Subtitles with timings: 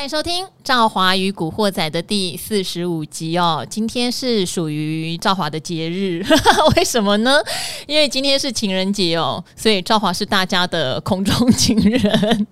[0.00, 3.66] 欢迎收听《赵华与古惑仔》的第四十五集哦。
[3.68, 6.24] 今天是属于赵华的节日，
[6.74, 7.38] 为什么呢？
[7.86, 12.46] 因为今天是情人节哦，所以赵华是大家的空中情人。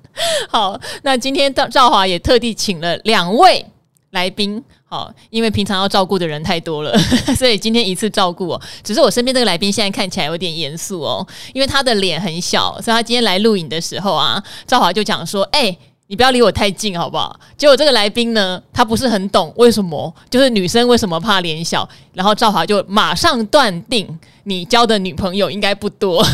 [0.51, 3.65] 好，那今天赵赵华也特地请了两位
[4.11, 6.95] 来宾，好，因为平常要照顾的人太多了，
[7.35, 8.61] 所以今天一次照顾哦。
[8.85, 15.75] 只是我身边这个来宾现在看起来有点严肃哦，因为他的脸很小，所以他今天来录影的时候啊，赵华就讲说：“哎、”
[16.11, 17.39] 你不要离我太近，好不好？
[17.57, 26.25] 结果这个来宾呢，他不是很懂为什么，就是女生为什么怕脸小，然后赵华就马上断定你交的女朋友应该不多，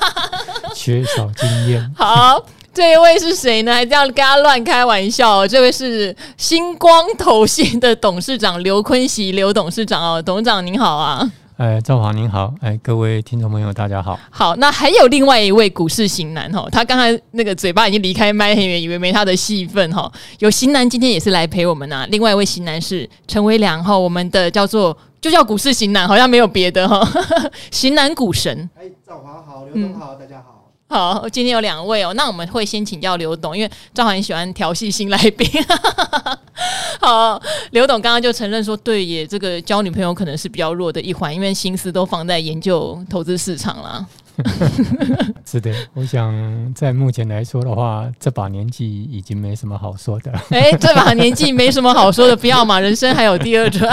[0.76, 1.90] 缺少经验。
[1.96, 2.38] 好，
[2.74, 3.72] 这一位是谁呢？
[3.72, 5.48] 还这样跟他乱开玩笑？
[5.48, 11.26] 这位是星光投信的董事长刘坤喜，刘董事长哦，董事长您好啊。
[11.56, 14.20] 哎，赵华您好，哎，各位听众朋友大家好。
[14.28, 20.12] 好，那还有另外一位股市型男哈，他刚才那个嘴巴已经离开麦很远，以为没他的戏份哈。
[20.40, 22.06] 有型男今天也是来陪我们呐、啊。
[22.10, 27.02] 另外一位型男是陈维良哈，我们的叫做就叫股市型男，好像没有别的哈。
[27.72, 30.55] 型男股神，哎，赵华好，刘总好，大家好。
[30.88, 35.48] 好，今天有两位哦，那我们会先请教刘董，因为赵涵喜欢调戏新来宾。
[37.00, 37.42] 好，
[37.72, 44.06] 刘董刚刚就承认说，对耶，这个交女朋友可能是比较弱的一环，因为心思都放在研究投资市场了。
[45.46, 46.34] 是的，我想
[46.74, 50.32] 在目前来说的话，这把年纪已经没什么好说的。
[50.50, 53.88] 哎，这把年纪没什么好说的，不要嘛，人生还有第二春。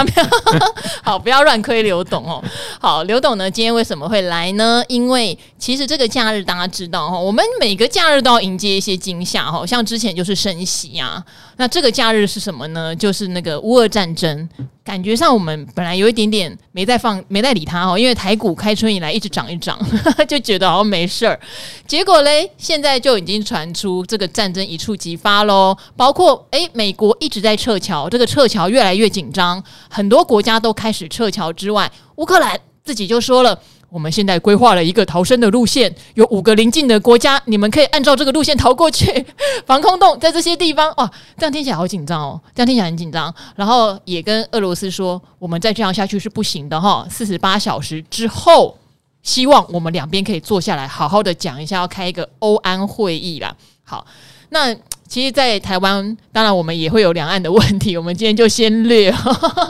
[1.03, 2.43] 好，不要乱亏刘董哦。
[2.79, 4.83] 好，刘董呢，今天为什么会来呢？
[4.87, 11.23] 因为其实这个假日大家知道哈，我们每个假日都要迎接一些惊吓哈，像之前就是升息啊。
[11.57, 12.95] 那这个假日是什么呢？
[12.95, 14.49] 就是那个乌俄战争。
[14.83, 19.79] 感觉上我们本来有一点点没在放，没在理他哦，因为台股开春以来一直涨一涨，
[20.27, 21.39] 就觉得好像没事儿。
[21.87, 25.73] 结果嘞，现在就已经传出这个战争一触即发喽。
[25.95, 33.57] 包括诶，美国一直在撤侨，这个撤侨越来越紧张，很多国家都开始撤侨之外，乌克兰自己就说了。
[33.93, 39.23] 我们现在规划了一个逃生的路线，有五个邻近的国家，你们可以按照这个路线逃过去。
[39.67, 43.31] 防空洞在这些地方，哇，这样听起来好紧张哦，这样听起来很紧张。
[43.55, 47.05] 然后也跟俄罗斯说，我们再这样下去是不行的哈。
[47.07, 48.75] 四十八小时之后，
[49.21, 53.55] 希望我们两边可以坐下来，好好的讲一下，要开一个欧安会议啦。
[53.83, 54.03] 好，
[54.49, 54.73] 那
[55.07, 59.11] 其实，在台湾，当然我们也会有两岸的问题，我们今天就先略。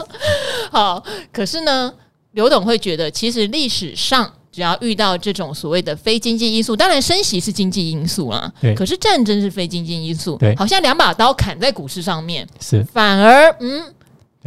[0.72, 1.92] 好，可是呢。
[2.34, 8.76] 刘董会觉得，其实历史上只要遇到这种所谓的非经济因素，当然升息是经济因素啦，对。
[8.76, 10.56] 可是战争是非经济因素，对。
[10.56, 13.84] 好像两把刀砍在股市上面，是反而嗯，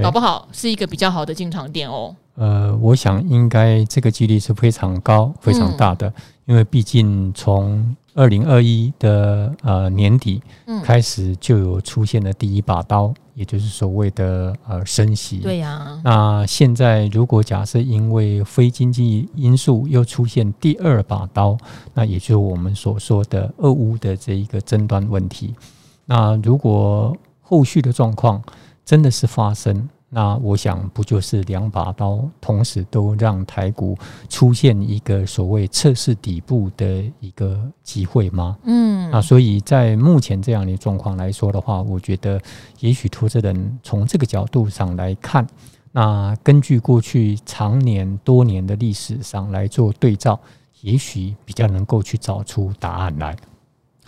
[0.02, 2.14] 搞不好是一个比较好的进场点哦。
[2.36, 6.12] 呃，我想应该这个几率是非常高、非常大的，嗯、
[6.46, 10.42] 因为毕竟从二零二一的呃年底
[10.82, 13.14] 开始就有出现了第一把刀。
[13.36, 16.00] 也就是所谓的呃升息，对呀、啊。
[16.02, 21.54] 那现在如果假设因为非经济因素又出现第二把刀，
[21.92, 25.54] 那也就是我们所说的俄乌的这一个争端问题。
[26.06, 28.42] 那如果后续的状况
[28.86, 33.94] 真的是发生，那我想，不就是两把刀同时都让台股
[34.30, 38.56] 出现一个所谓测试底部的一个机会吗？
[38.64, 42.40] 嗯，那所以在目前这样的状况来说的话，我觉得
[42.80, 45.46] 也许投资人从这个角度上来看，
[45.92, 50.40] 那根据过去常年多年的历史上来做对照，
[50.80, 53.36] 也许比较能够去找出答案来。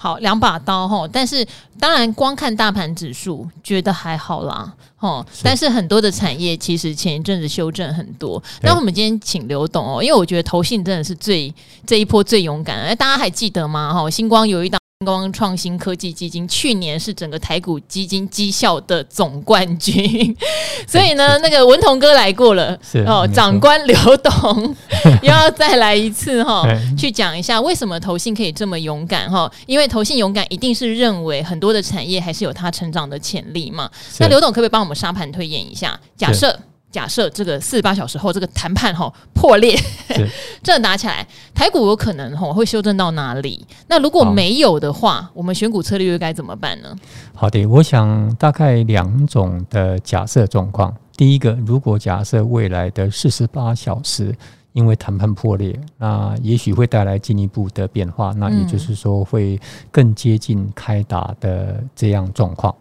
[0.00, 1.44] 好，两把刀哈，但是
[1.81, 8.41] 当然光看大盘指数觉得还好啦，哦，但是很多的产业其实前一阵子修正很多。
[8.62, 11.53] 那我们今天请刘董哦，因为我觉得投信真的是最
[11.84, 13.92] 这一波最勇敢，哎，大家还记得吗？
[13.92, 14.77] 哈，星光有一档。
[15.00, 20.36] 星光创新科技基金去年是整个台股基金绩效的总冠军，
[20.88, 22.76] 所以呢，那个文同哥来过了，
[23.06, 24.76] 哦，长官刘董
[25.22, 26.64] 又要再来一次哈，
[26.98, 29.49] 去讲一下为什么投信可以这么勇敢哈？
[29.67, 33.88] 因为投信勇敢一定是认为很多的产业还是有它成长的潜力嘛。
[34.19, 35.96] 那刘董可不可以帮我们沙盘推演一下？
[36.17, 36.58] 假设。
[36.90, 39.79] 假设这个四十八小时后这个谈判哈破裂，
[40.62, 43.67] 这打起来，台股有可能哈会修正到哪里？
[43.88, 46.94] 那如果没有的话，我们选股策略又该怎么办呢？
[47.35, 50.94] 好的，我想大概两种的假设状况。
[51.17, 54.34] 第一个，如果假设未来的四十八小时。
[54.73, 59.59] 因为谈判破裂，那也许会带来进一步的变化，那也就是说会
[59.91, 62.75] 更接近开打的这样状况。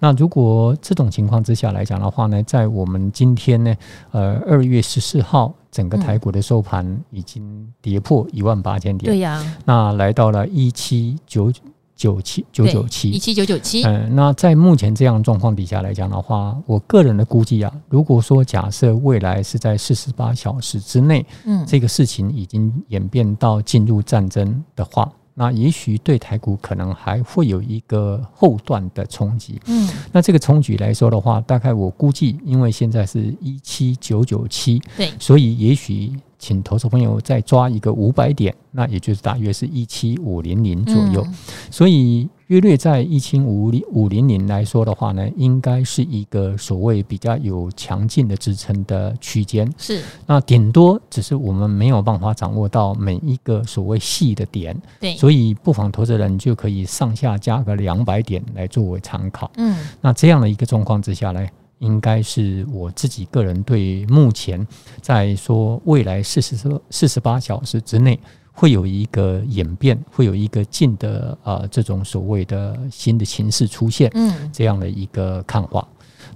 [0.00, 3.74] 那如果这种情况之下来讲的话呢，在我们今天呢，
[4.10, 11.52] 呃，二月十四号，整个台股的收盘已经跌破一万八千点，对呀，那来到了一七九
[11.96, 13.82] 九七九九七一七九九七。
[13.84, 29.60] 嗯，那在目前这样状况底下来讲的话，我个人的估计啊，如果说假设未来是在四十八小时之内，嗯，这个事情已经演变到进入战争的话，那也许对台股可能还会有一个后段的冲击。
[29.66, 36.12] 嗯，那这个冲击来说的话，大概我估计，因为现在是一七九九七，对，所以也许。
[36.44, 41.24] 请投资朋友再抓一个五百点，那也就是大约是一七五零零左右。
[41.26, 41.34] 嗯、
[41.70, 49.72] 所以约略在一七五零五零零来说的话呢，应该是一个所谓比较有强劲的支撑的区间。
[49.78, 54.78] 是，那顶多只是我们没有办法掌握到每一个所谓细的点。
[55.00, 59.50] 对，所以不妨投资人就可以上下加个两百点来作为参考。
[59.56, 61.40] 嗯，那这样的一个状况之下呢，
[61.78, 64.66] 应该是我自己个人对目前
[65.00, 66.56] 在说未来四十
[66.90, 68.18] 四十八小时之内
[68.52, 75.86] 会有一个演变，会有一个近的呃这种所谓的新的形势出现，嗯，这样的一个看法。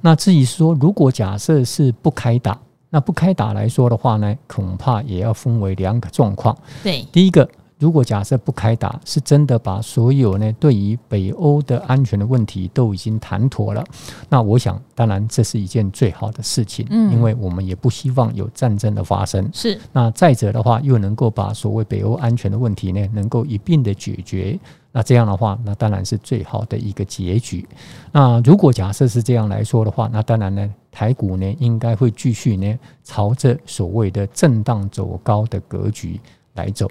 [0.01, 6.57] 那至于说如果假设是不开打，那不开打来说的话呢，恐怕也要分为两个状况。
[6.83, 7.49] 对，第一个。
[7.79, 13.85] 如果假设不开打，是真的把所有呢对于北欧的安全的问题都已经谈妥了，
[14.29, 19.49] 那我想当然这是一件最好的事情，嗯，因为我们也不希望有战争的发生。
[19.53, 24.59] 是，那再者的话，又能够把所谓北欧安全的问题呢能够一并的解决，
[24.91, 27.65] 那这样的话，那当然是最好的一个结局。
[28.11, 36.21] 那如果假设是这样来说的话，那当然呢，台股呢应该会继续呢朝着所谓的震荡走高的格局
[36.55, 36.91] 来走。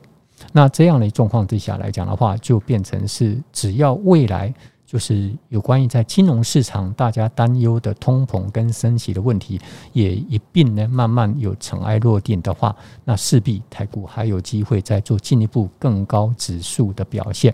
[0.53, 4.53] 那这样的状况之下来讲的话，就变成是只要未来
[4.85, 9.59] 就是有关于在金融市场大家担忧的通膨跟升息的问题，
[9.91, 12.73] 也一并呢慢慢有尘埃落定的话，
[13.03, 17.53] 那势必台股还有机会再做进一步更高指数的表现。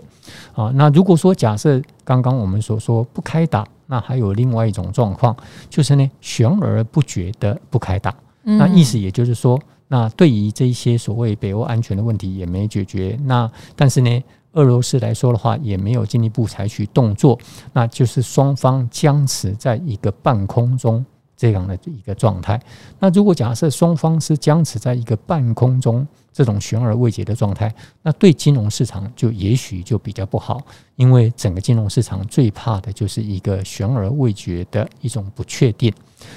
[0.54, 5.36] 啊，那如果说假设刚刚我们所说不开打，那还有另外一种状况，
[5.68, 9.58] 就是呢悬而不决的不开打，那意思也就是说。
[9.94, 14.24] 那对于这些所谓北欧安全的问题也没解决，那但是呢，
[14.54, 17.38] 俄罗斯来说的话也没有进一步采取动作，
[17.72, 21.06] 那就是双方僵持在一个半空中
[21.44, 22.58] 这样的一个状态。
[22.98, 27.70] 那如果假设双方是僵持在一个半空中，这种悬而未决的状态，
[28.00, 30.58] 那对金融市场就也许就比较不好，
[30.96, 35.92] 因为整个金融市场最怕的就是一个悬而未决的一种不确定。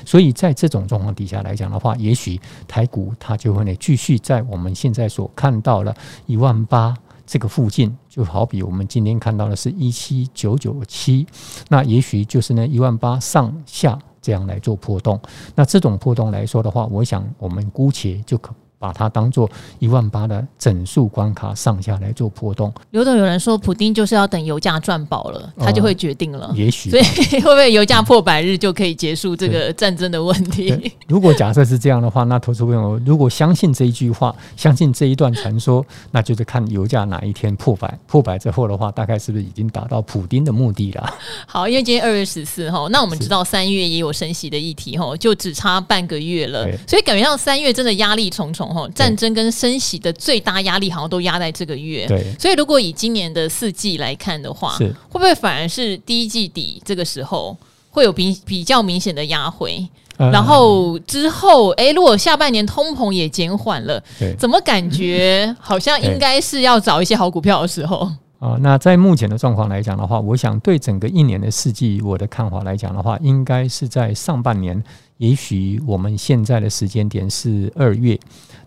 [0.05, 2.37] 所以在这种状况底下来讲的话，也许
[2.67, 5.95] 台股它就会呢继续在我们现在所看到了
[6.25, 6.93] 一万八
[7.25, 11.25] 这个附近，就好比我们今天看到的是一七九九七，
[11.69, 13.97] 那也许就是呢一万八上下
[14.27, 15.17] 这样来做波动。
[15.55, 18.53] 那这种波动来说的话，我想我们姑且就可。
[18.79, 22.71] 把它当做一万八的整数关卡上下来做波动。
[22.91, 26.51] 刘董有人说，普丁就是要等油价赚饱了，他就会决定了。
[26.55, 27.03] 也许，所以
[27.41, 30.93] 会不会油价破百日就可以结束这个战争的问题？
[31.07, 37.97] 如果假设是这样的话，那投资朋友如果相信这一句话，相信这一段传说，那就是看油价哪一天破百。
[38.05, 41.13] 破百之后的话，大概是不是已经达到普丁的目的了？
[41.47, 48.66] 好，因为今天二月十四号，那我们知道三月也有升息的议题哈，就只差半个月了，所以感觉上三月真的压力重重。
[48.93, 52.25] 战争跟升息的最大压力好像都压在这个月，对。
[52.39, 57.55] 所以如果以今年的四季来看的话，是会不会反而是第一季底这个时候
[57.89, 59.87] 会有比比较明显的压回？
[60.17, 64.03] 然后之后，哎，如果下半年通膨也减缓了，
[64.37, 68.11] 怎么感觉好像应该是要找一些好股票的时候？
[68.39, 74.83] 啊，那在目前的状况来讲的话，我想对整个一年的四季，我的看法来讲的话，应该是在上半年。
[75.17, 78.19] 也许我们现在的时间点是二月，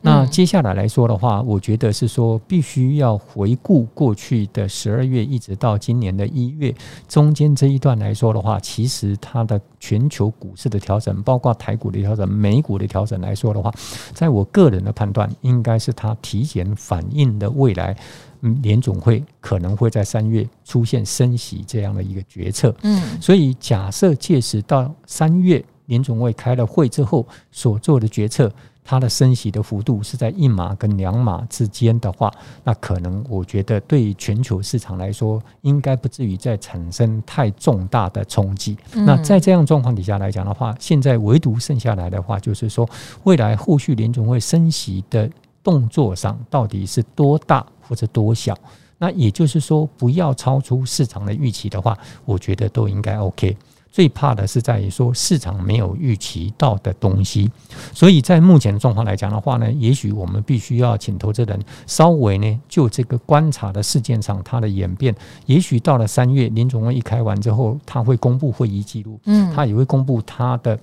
[0.02, 6.74] 那接下来来说的话，我觉得是说必须要回顾过去的十二月，一直到今年的一月
[7.06, 13.70] 中间这一段来说的话，其实它的全球股市的调整，包括台股的调整、美股的调整来说的话，
[14.14, 17.94] 在我个人的判断，应该是它提前反映的未来，
[18.40, 22.74] 嗯，联总会可能会在三月出现升息这样的一个决策。
[22.82, 25.62] 嗯，所以假设届时到三月。
[25.86, 28.48] 联总会开了会之后所做的决策，
[28.84, 32.32] 它的升息的幅度是在一码跟两码之间的话，
[32.64, 38.76] 那可能我觉得对全球市场来说，应该不至于再产生太重大的冲击。
[38.92, 42.88] 那在这样状况底下来讲的话，现在唯独剩下来的话，就是说
[43.24, 45.30] 未来后续联总会升息的
[45.62, 48.56] 动作上到底是多大或者多小？
[48.98, 51.96] 那也就是说，不要超出市场的预期的话，
[52.26, 53.56] 我觉得都应该 OK。
[53.90, 57.50] 最怕的是在于说市场没有预期到的东西。
[57.92, 65.14] 所以在目前的状况来讲的话呢，也许我们必须要请投资人稍微呢就这个观察的事件上它的演变。
[65.46, 70.78] 也许到了三月，林总会一开完之后，他会公布会议记录，嗯，他也会公布他的。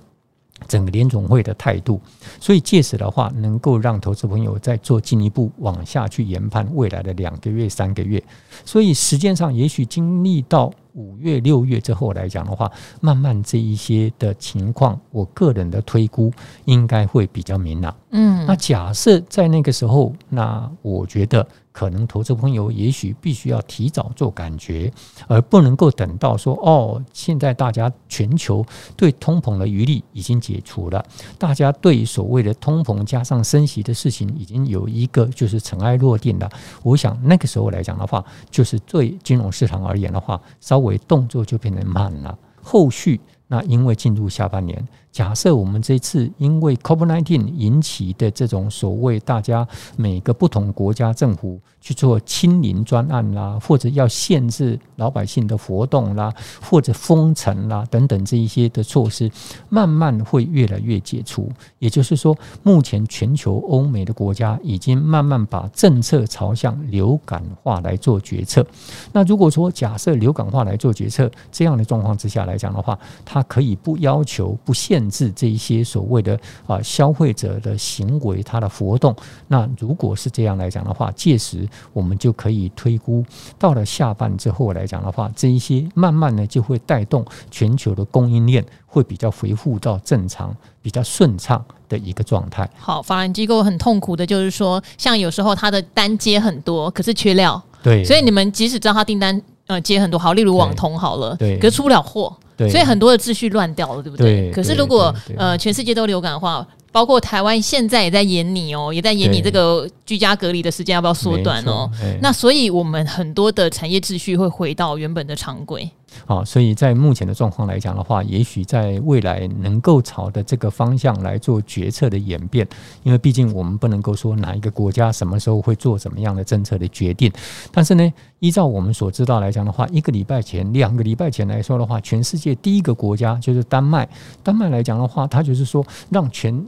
[0.66, 2.00] 整个联总会的态度，
[2.40, 8.20] 所以届时的话，能够让投资朋友再做进一步往下去研判未来的两个月、三个月。
[8.64, 16.32] 所以时间上，也许经历到五月、六月之后来讲的话，慢慢这一些的情况，我个人的推估
[16.64, 17.96] 应该会比较明朗。
[18.10, 21.46] 嗯，那假设在那个时候，那我觉得。
[21.70, 24.92] 可能投资朋友也许必须要提早做感觉，
[25.28, 31.04] 而不能够等到说哦，现在大家全球对通膨的余力已经解除了，
[31.38, 36.50] 大家对所谓的通膨加上升息的事情已经有一个就是尘埃落定了。
[36.82, 42.36] 我想那个时候来讲的话，就是对金融市场而言的话，稍微为动作就变得慢了。
[42.62, 44.86] 后续那因为进入下半年。
[45.18, 56.32] 假设我们这次因为 COVID-19 引起的这种所谓大家每个不同国家政府去做清零专案啦，或者要限制老百姓的活动啦，
[56.62, 59.28] 或者封城啦等等这一些的措施，
[59.68, 61.50] 慢慢会越来越解除。
[61.80, 68.64] 也就是说，目前全球欧美的国家已经慢慢把政策朝向流感化来做决策。
[69.12, 75.07] 那如果说假设流感化来做决策，这样的状况之下来讲的话，它可以不要求不限。
[75.10, 79.14] 制这一些所谓的啊消费者的行为，它的活动，
[79.46, 83.24] 那如果是这样来讲的话，届时我们就可以推估，
[83.58, 92.68] 到了下半之后来讲的话，这一些慢慢呢就会带动全球的供应链会比较恢复到正常、比较顺畅的一个状态。
[92.76, 102.36] 好，法人机构很痛苦的就是说，像有时候他的单接很多，可是缺料，对，所以你们即使知道他订单呃接很多，好，例如网通好了，对，可是出不了货。
[102.58, 104.50] 对所以很多的秩序乱掉了，对不对？
[104.50, 111.88] 对，可是如果呃全世界都流感的话，包括台湾现在也在演你哦，也在演你这个居家隔离的时间要不要缩短哦？
[112.20, 115.88] 那所以我们很多的产业秩序会回到原本的常规。
[116.26, 122.66] 好，所以在目前的状况来讲的话，也许在未来能够朝的这个方向来做决策的演变，
[123.02, 127.30] 因为毕竟我们不能够说哪一个国家什么时候会做怎么样的政策的决定。
[127.72, 134.08] 但是呢，依照我们所知道来讲的话，一个礼拜前、两个礼拜前来说的话，全世界第一个国家就是丹麦。
[134.42, 136.66] 丹麦来讲的话，它就是说让全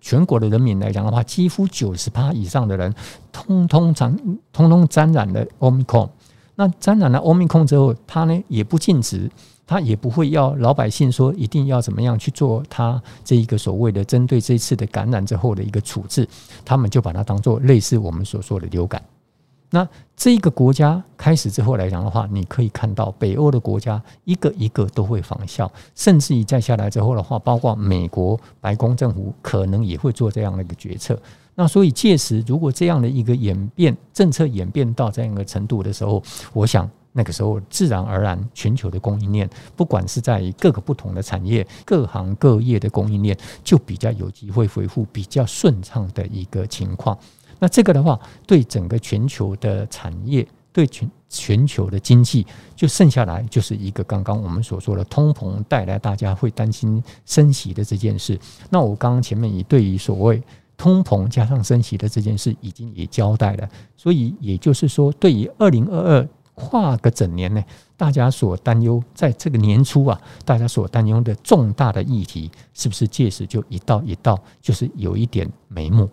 [0.00, 2.94] 全国的人民来讲的话，几乎九十趴以上的人
[3.30, 4.16] 通通沾
[4.52, 6.08] 通通沾染了 Omicron。
[6.60, 9.30] 那沾染了欧米控之后，他呢也不禁止，
[9.66, 16.28] 他也不会要老百姓说一定要怎么样去做他这一个所谓的针对这次的感染之后的一个处置，
[16.62, 19.02] 他们就把它当做类似我们所说的流感。
[19.70, 31.18] 那这一个国家开始之后来讲的话，你可以看到北欧的国家一个一个都会仿效，甚至于再下来之后的话，包括美国白宫政府可能也会做这样的一个决策。
[31.60, 36.22] 那所以届时，如果这样的一个演变政策演变到这样一个程度的时候，
[36.54, 47.14] 我想那个时候自然而然，全球的供应链，不管是在各个不同的产业、各行各业的供应链，就比较有机会恢复比较顺畅的一个情况。
[47.58, 58.40] 那这个的话，对整个全球的产业，对全全球的经济，就剩下来就是一个刚刚我们所说的通膨带来大家会担心升息的这件事。
[58.70, 60.42] 那我刚刚前面也对于所谓。
[60.80, 63.68] 通膨加上升息的这件事已经也交代了，
[63.98, 67.62] 所以也就是说，对于二零二二跨个整年呢，
[67.98, 76.08] 大家所担忧在这个年初啊，大家所担忧的重大的议题，是不是届时就一道一道，就是有一点眉目？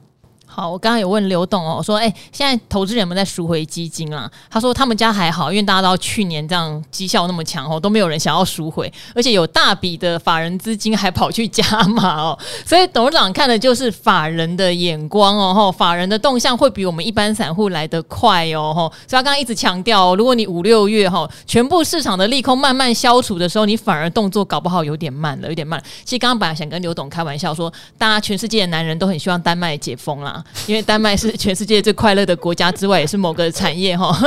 [0.50, 4.32] 好，我刚刚有问刘董哦，我说，哎，现在投资人们在赎回基金啊？
[4.50, 25.80] 他说他们家还好，因为大家都知道去年这样绩效那么强哦，都没有人想要赎回，而且有大笔的法人资金还跑去加码哦， 所以董事长看的就是法人的眼光哦，法人的动向会比我们一般散户来得快哦，所以他刚刚一直强调，如果你五六月哈，全部市场的利空慢慢消除的时候，你反而动作搞不好有点慢了，有点慢。
[26.04, 30.37] 其实刚刚本来想跟刘董开玩笑说，大家全世界的男人都很希望丹麦解封啦。
[30.66, 34.18] 因为丹麦是全世界最快乐的国家之外，也是某个产业哈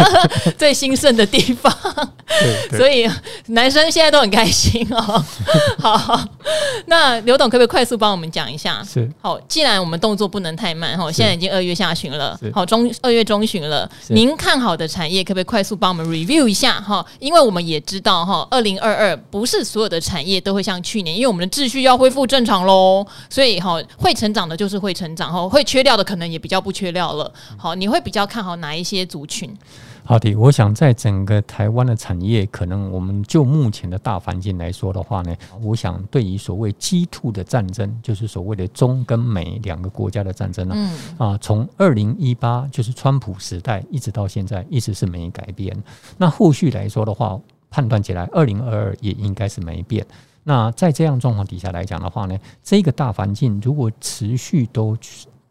[0.56, 1.72] 最兴盛的地方，
[2.76, 3.08] 所以
[3.46, 5.24] 男生现在都很开心哦。
[5.78, 6.20] 好，
[6.86, 8.82] 那刘董可不可以快速帮我们讲一下？
[8.84, 17.04] 是好，既然我们动作不能太慢哈，现在已经二月下旬了，好中二月中旬了，您看好的产业可不可以快速帮我们 review 一下哈？
[17.18, 27.32] 因为我们也知道哈，二零二二不是所有的产业都会像去年，因为我们的秩序要恢复正常喽，所以哈会成长的就是会成长哈，会缺料的可能也比较不缺料了。
[27.56, 29.54] 好，你会比较看好哪一些族群？
[30.02, 45.76] 好的，我想在整个台湾的产业，可能我们就目前的大环境来说的话呢，我想对于所谓 G2 的战争，就是所谓的中跟美两个国家的战争呢，嗯、啊，从二零一八就是川普时代一直到现在，一直是没改变。
[46.16, 47.38] 那后续来说的话，
[47.70, 50.04] 判断起来二零二二也应该是没变。
[50.42, 54.96] 那在这样状况底下来讲的话呢，这个大环境如果持续都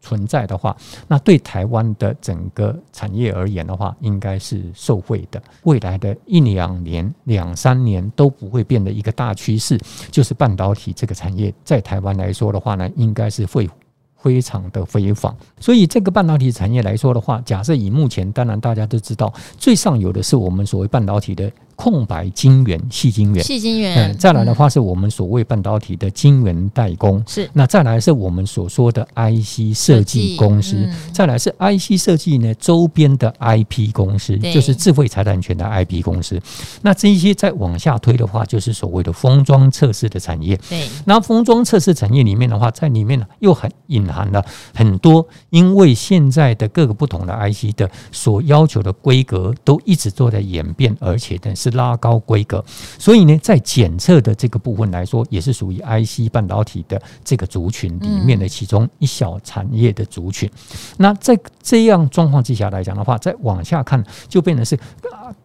[0.00, 0.76] 存在的话，
[1.06, 5.42] 那对台湾的整个产业而言的话，应该是受惠的。
[5.64, 9.78] 未来的一两年、两三年都不会变的一个大趋势，
[10.10, 13.68] 就是半导体这个产业在台湾来说的话呢，应该是会
[14.16, 15.36] 非常的辉煌。
[15.58, 21.50] 所以这个半导体产业来说的话，假设以目前，当然大家都知道，最上游的是我们所谓半导体的。
[21.80, 23.96] 空白晶圆、细晶圆、细晶圆。
[23.96, 27.24] 嗯，再来的话是我们所谓半导体的晶圆代工。
[27.26, 30.86] 是，那再来是我们所说的 IC 设计公司。
[31.10, 36.38] 再来是 IC 设计呢周边的 IP 公司，就是智慧财产权的 IP 公司。
[36.82, 40.60] 那这一些再往下推的话，就是所谓的封装测试的产业。
[40.68, 44.44] 对，那封装测试产业里面的话，在里面呢又很隐含了
[44.74, 51.69] 很多，因为现在的各个不同的 IC 的所要求的规格都一直都在演变，而且呢是。
[51.70, 52.64] 拉高规格，
[52.98, 60.50] 所以呢，在检测的这个部分来说，也是属于 IC 半导体的这个族群里面的其中一小产业的族群。
[60.96, 64.78] 那在这样状况之下来讲的话，再往下看，就变成是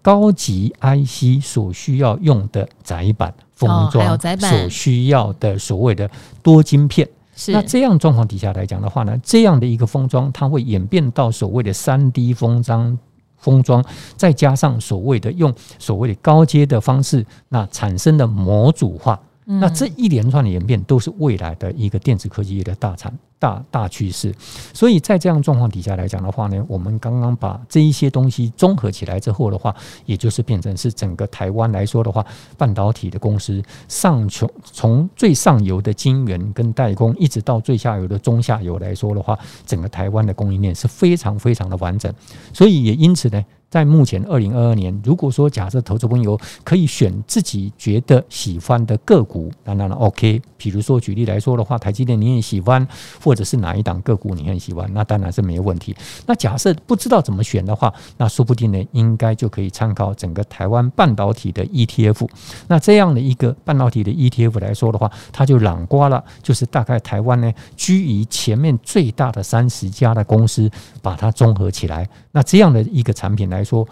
[0.02, 6.10] 高级 IC 所需要用的窄板封装，所需要的所谓的
[6.42, 7.08] 多晶片。
[7.48, 12.98] 那这样状况底下来讲的话呢，这样的一个封装，它会演变到所谓的三 D 封装。
[13.46, 13.86] 封装，
[14.18, 23.16] 再加上所谓的用所谓的高阶的方式，那产生的模组化，那这一连串的演变都是未来的一个电子科技业的大产。
[23.38, 24.34] 大大趋势，
[24.74, 29.76] 所以在这样状况底下来讲的话呢，我们刚刚把这一些东西综合起来之后的话，
[30.06, 32.26] 也就是变成是整个台湾来说的话，
[32.58, 42.14] 半导体的公司上从从最上游的晶圆跟代工，一直到最下游的中下游来说的话，整个台湾的供应链是非常非常的完整，
[42.54, 43.46] 所以也因此呢。
[43.76, 50.42] 在目前二零二二年，如果说假设投资朋友可以选自己觉得喜欢的个股，当然了，OK。
[50.58, 52.88] 比如说举例来说的话，台积电你也喜欢，
[53.22, 55.94] 或者是哪一档个股你很喜欢，那当然是没有问题。
[56.26, 62.26] 那假设不知道怎么选的话，那说不定呢，应该就可以参考整个台湾半导体的 ETF。
[62.70, 72.08] 那这样的一个半导体的 ETF 来说的话，它就囊括了，就是大概台湾呢居于前面最大的三十家的公司，把它综合起来。
[72.32, 73.86] 那这样的一个产品来说，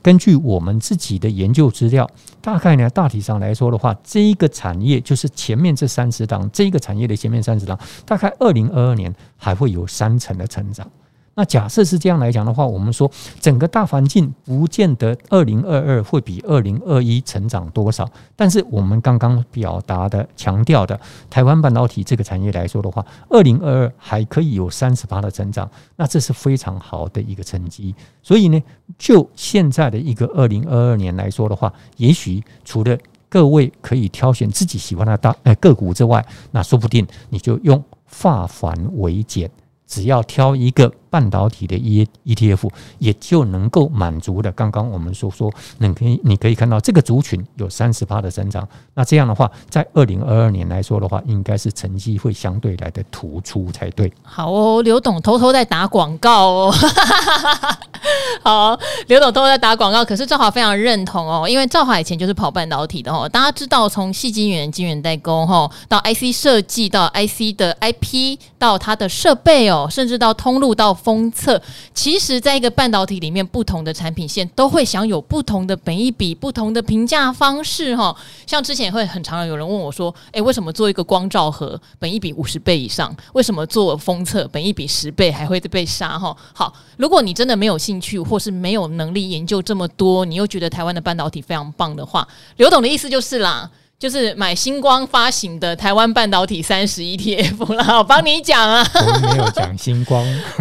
[0.00, 2.08] 根据我们自己的研究资料，
[2.40, 10.88] 大概呢，大体上来说的话，这一个产业就是前面这三十档，这一个产业的前面三十档，大概二零二二年还会有三成的成长。
[11.34, 27.94] 那假设是这样来讲的话，我们说整个大环境不见得二零二二会比二零二一成长多少，但是我们刚刚表达的强调的台湾半导体这个产业来说的话，二零二二还可以有三十八的成长，那这是非常好的一个成绩。
[28.22, 28.62] 所以呢，
[28.98, 39.50] 就现在的一个二零二二年来说的话，也许除了各位可以挑选自己喜欢的大呃个股之外，那说不定你就用化繁为简。
[39.86, 44.50] 只要挑一个半导体的 E ETF，也就能够满足的。
[44.52, 48.66] 刚刚我们所说，你可以你可以看到这个族群有三十的增长。
[48.94, 54.12] 那这样的话，在二零二二年来说的话，应该是成绩会相对来的突出才对。
[54.22, 56.74] 好哦，刘董偷偷在打广告哦。
[58.42, 63.28] 好，刘董偷偷在打广告，可是赵华非常认同哦，因为赵华以前就是跑半导体的哦。
[63.28, 69.88] 大家知道，从细晶圆、晶圆代工哈，到 IC 设计，到 IC 的 IP，到它的设备哦。
[69.90, 71.60] 甚至到通路到封测，
[71.94, 78.14] 其实在一个半导体里面，不同的产品线都会享有不同的本一比、不同的评价方式哈。
[78.46, 83.14] 像之前也会很常有人问我说：“诶，为什么做一个光罩盒本一比五十倍以上？
[83.32, 93.70] 为什么做封测本一比十倍还会被杀？”哈，好，如果你真的没有兴趣，或是没有能力研究这么多，你又觉得台湾的半导体非常棒的话，刘董的意思就是啦。
[94.00, 98.82] 就是买星光发行的台湾半导体三十 ETF 啦，我帮你讲啊。
[98.94, 100.24] 我没有讲星光，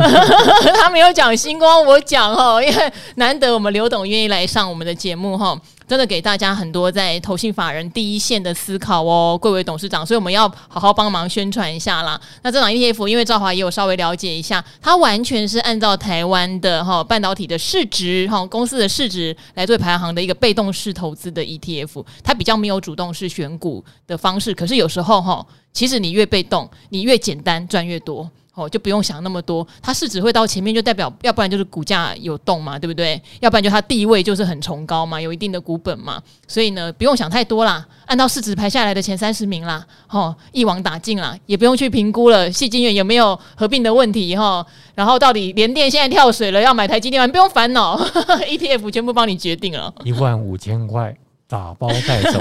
[0.75, 5.57] 他没有讲星光，我讲哦，因为难得我们刘董愿意来上我们的节目哈。
[5.89, 12.21] 真的给大家很多在投信法人第一线的思考哦，贵为董事长，所以我们要好好帮忙宣传一下啦。
[12.43, 24.53] 那这档 ETF，因为赵华也有稍微了解一下，它完全是按照台湾的哈半导体的市值哈公司的市值来做排行的一个被动式投资的 ETF，它比较没有主动式选股的方式。
[24.53, 28.29] 可是有时候哈，其实你越被动，你越简单赚越多。
[28.59, 29.65] 哦，就不用想那么多。
[29.81, 33.21] 它市值会到前面，就代表要不然就是股价有动嘛，对不对？
[33.39, 36.21] 要不然就它地位就是很崇高嘛，有一定的股本嘛。
[36.47, 42.51] 所以呢，不用想太多啦，按照市值排下来的前三十名啦，哦，一网打尽啦，也不用去评估了。
[42.51, 44.65] 矽晶圆有没有合并的问题哈？
[44.95, 47.27] 然后到底联电现在跳水了，要买台积电吗？
[47.31, 47.97] 不用烦恼，
[48.49, 51.15] ETF 全部帮你决定了，一万五千块
[51.49, 52.39] 打包带走。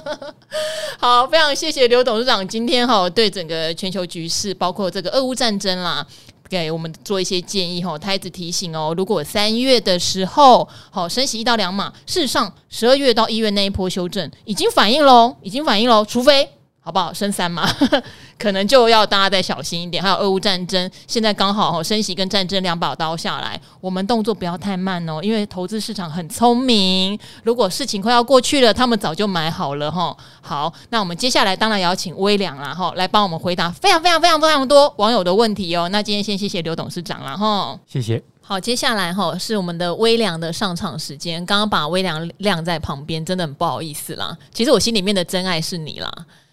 [1.00, 6.06] 好，非常谢谢刘董事长今天哈对整个全球局势，包括这个俄乌战争啦，
[6.48, 7.98] 给我们做一些建议哈。
[7.98, 16.50] 他一直提醒哦，如果三月的时候好升息一到两码，事实上十二月到一月那一波修正已经反应喽，已经反应喽，除非。
[16.84, 17.14] 好不好？
[17.14, 17.64] 升三嘛，
[18.36, 20.02] 可能就要大家再小心一点。
[20.02, 27.16] 还有俄乌战争，现在刚好升息跟战争两把刀下来，我们动作不要太慢哦，因为投资市场很聪明。
[27.44, 30.16] 如果事情快要过去了，他们早就买好了哈。
[30.40, 35.88] 好，那我们接下来当然也要请微良啦哈，来帮我们回答非常非常非常非常多网友的问题哦。
[35.90, 38.20] 那今天先谢谢刘董事长了哈，谢谢。
[38.44, 41.46] 好，接下来哈是我们的微凉的上场时间。
[41.46, 44.36] 刚刚把微凉晾在旁边，真的很不好意思啦。
[44.52, 46.12] 其实我心里面的真爱是你啦。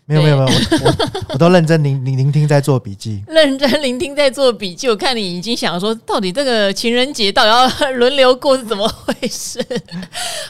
[0.09, 0.95] 没有没有没有，我我
[1.33, 4.89] 我都认真聆聆聆听，在做笔记， 认真聆听，在做笔记。
[4.89, 9.63] 我看你已经想说，到底这个情人节到底要轮流过是怎么回事？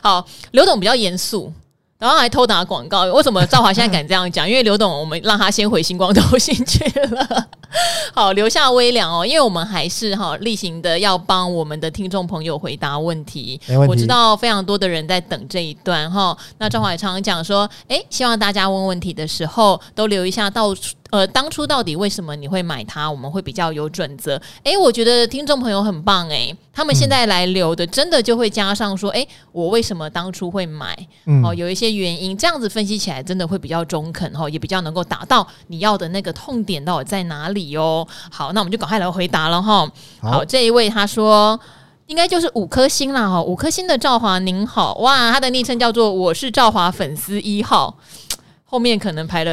[0.01, 1.51] 好，刘董比较严肃。
[1.99, 4.49] 然后还偷打广告，为什么赵华现在敢这样讲？
[4.49, 7.47] 因为刘董，我们让他先回星光投信去了，
[8.15, 9.25] 好，留下微凉哦。
[9.25, 13.59] 因为我们还是哈例行的要帮我们的听众朋友回答问题。
[13.67, 13.87] 问题。
[13.89, 16.35] 我知道非常多的人在等这一段哈。
[16.57, 20.73] 那赵华也常常讲说，哎，希望大家问问题的时候都留一下到
[21.11, 24.39] 呃当初到底为什么你会买它，我们会比较有准则。
[24.63, 26.55] 诶，我觉得听众朋友很棒诶。
[26.71, 30.97] 他们现在来留的，真的就会加上说，哎、嗯，我为什么当初会买？
[31.43, 38.07] 哦，有一些原因，这样子分析起来，真的会比较中肯，哈，也比较能够达到你要的那个痛点到底在哪里哦。
[38.31, 39.91] 好，那我们就赶快来回答了哈。
[40.21, 41.59] 好，这一位他说，
[42.07, 47.97] 应该就是五颗星啦，哈，五颗星的赵华您好，哇，他的昵称叫做我是赵华粉丝一号，
[48.63, 49.51] 后面可能排了。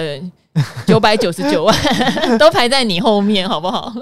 [0.86, 1.76] 九百九十九万
[2.38, 3.92] 都排在你后面，好不好？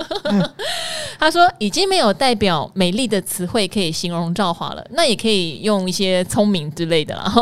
[1.19, 7.33] 他说已经没有代表美丽的词汇可以形容赵华了，那也可以用一些聪明之类的啦。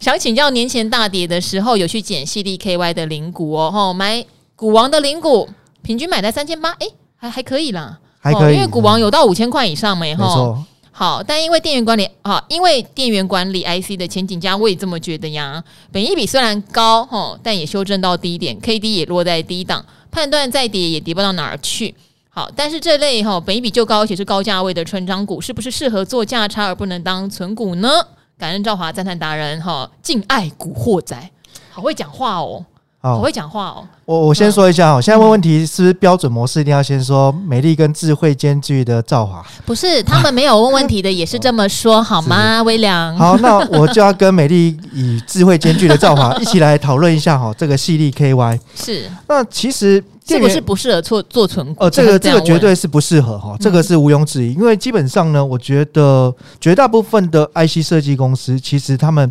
[0.00, 4.24] 想请教，年前大跌的时候有去捡 C D K Y 的零股哦，吼买
[4.54, 5.48] 股王的零股，
[5.82, 10.14] 平均买在三千八，哎，还还可以啦，还可以，因为股王有到五千块以上没？
[10.14, 10.62] 没错。
[10.96, 15.60] 好，但因为电源管理啊，因为电源管理 IC 的前景佳，我也这么觉得呀。
[15.90, 21.92] 本益比虽然高哈，但也修正到低点，K D 也落在低档，判断再跌也跌不到哪儿去。
[22.30, 27.88] 好，但是这类哈本益比就高，而且是高价位的成长股，是不是适合做价差而不能当存股呢？
[28.38, 31.30] 感恩赵华赞叹达人哈，敬爱古惑仔，
[31.72, 32.64] 好会讲话哦。
[33.12, 33.84] 我会讲话哦。
[34.06, 36.60] 我我先说一下哦，现在问问题是不是标准模式？
[36.60, 39.44] 一定要先说美丽跟智慧兼具的赵华。
[39.64, 42.62] 不是，他们没有问问题的，也是这么说好吗？
[42.62, 43.16] 微良。
[43.16, 49.10] 好，那我就要跟美丽与智慧兼具的赵华 一起来讨论一下哈，这个系列 KY 是。
[49.26, 51.84] 那其实这不是不适合做做存股？
[51.84, 54.52] 呃，这个这个绝对是不适合哈，这个是毋庸置疑。
[54.52, 59.30] 因为基本上呢，我觉得绝大部分的 IC 设计公司，其实他们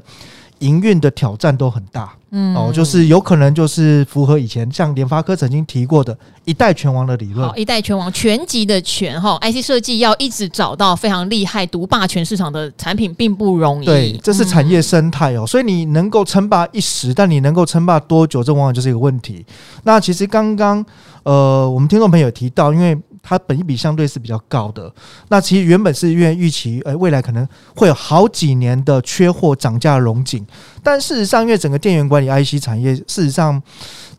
[0.64, 2.14] 营运的挑战都很大。
[2.32, 7.48] 嗯，哦，就是有可能就是符合以前像联发科曾经提过的一代拳王的理论。
[7.56, 13.86] 一代拳王，全集的拳哈，IC 设计要一直找到非常厉害、独霸全市场的产品并不容易。
[13.86, 19.46] 对，这是产业生态哦，所以你能够称霸一时，但你能够称霸多久，这往往就是一个问题。
[19.84, 20.84] 那其实刚刚
[21.22, 24.94] 呃，我们听众朋友提到，因为它本益比相对是比较高的，
[25.30, 30.46] 那其实原本是因为预期，呃，未来可能会有好几年的缺货涨价的龙井，
[30.84, 33.60] 但事实上，因为整个电源管理 IC 产业，事实上，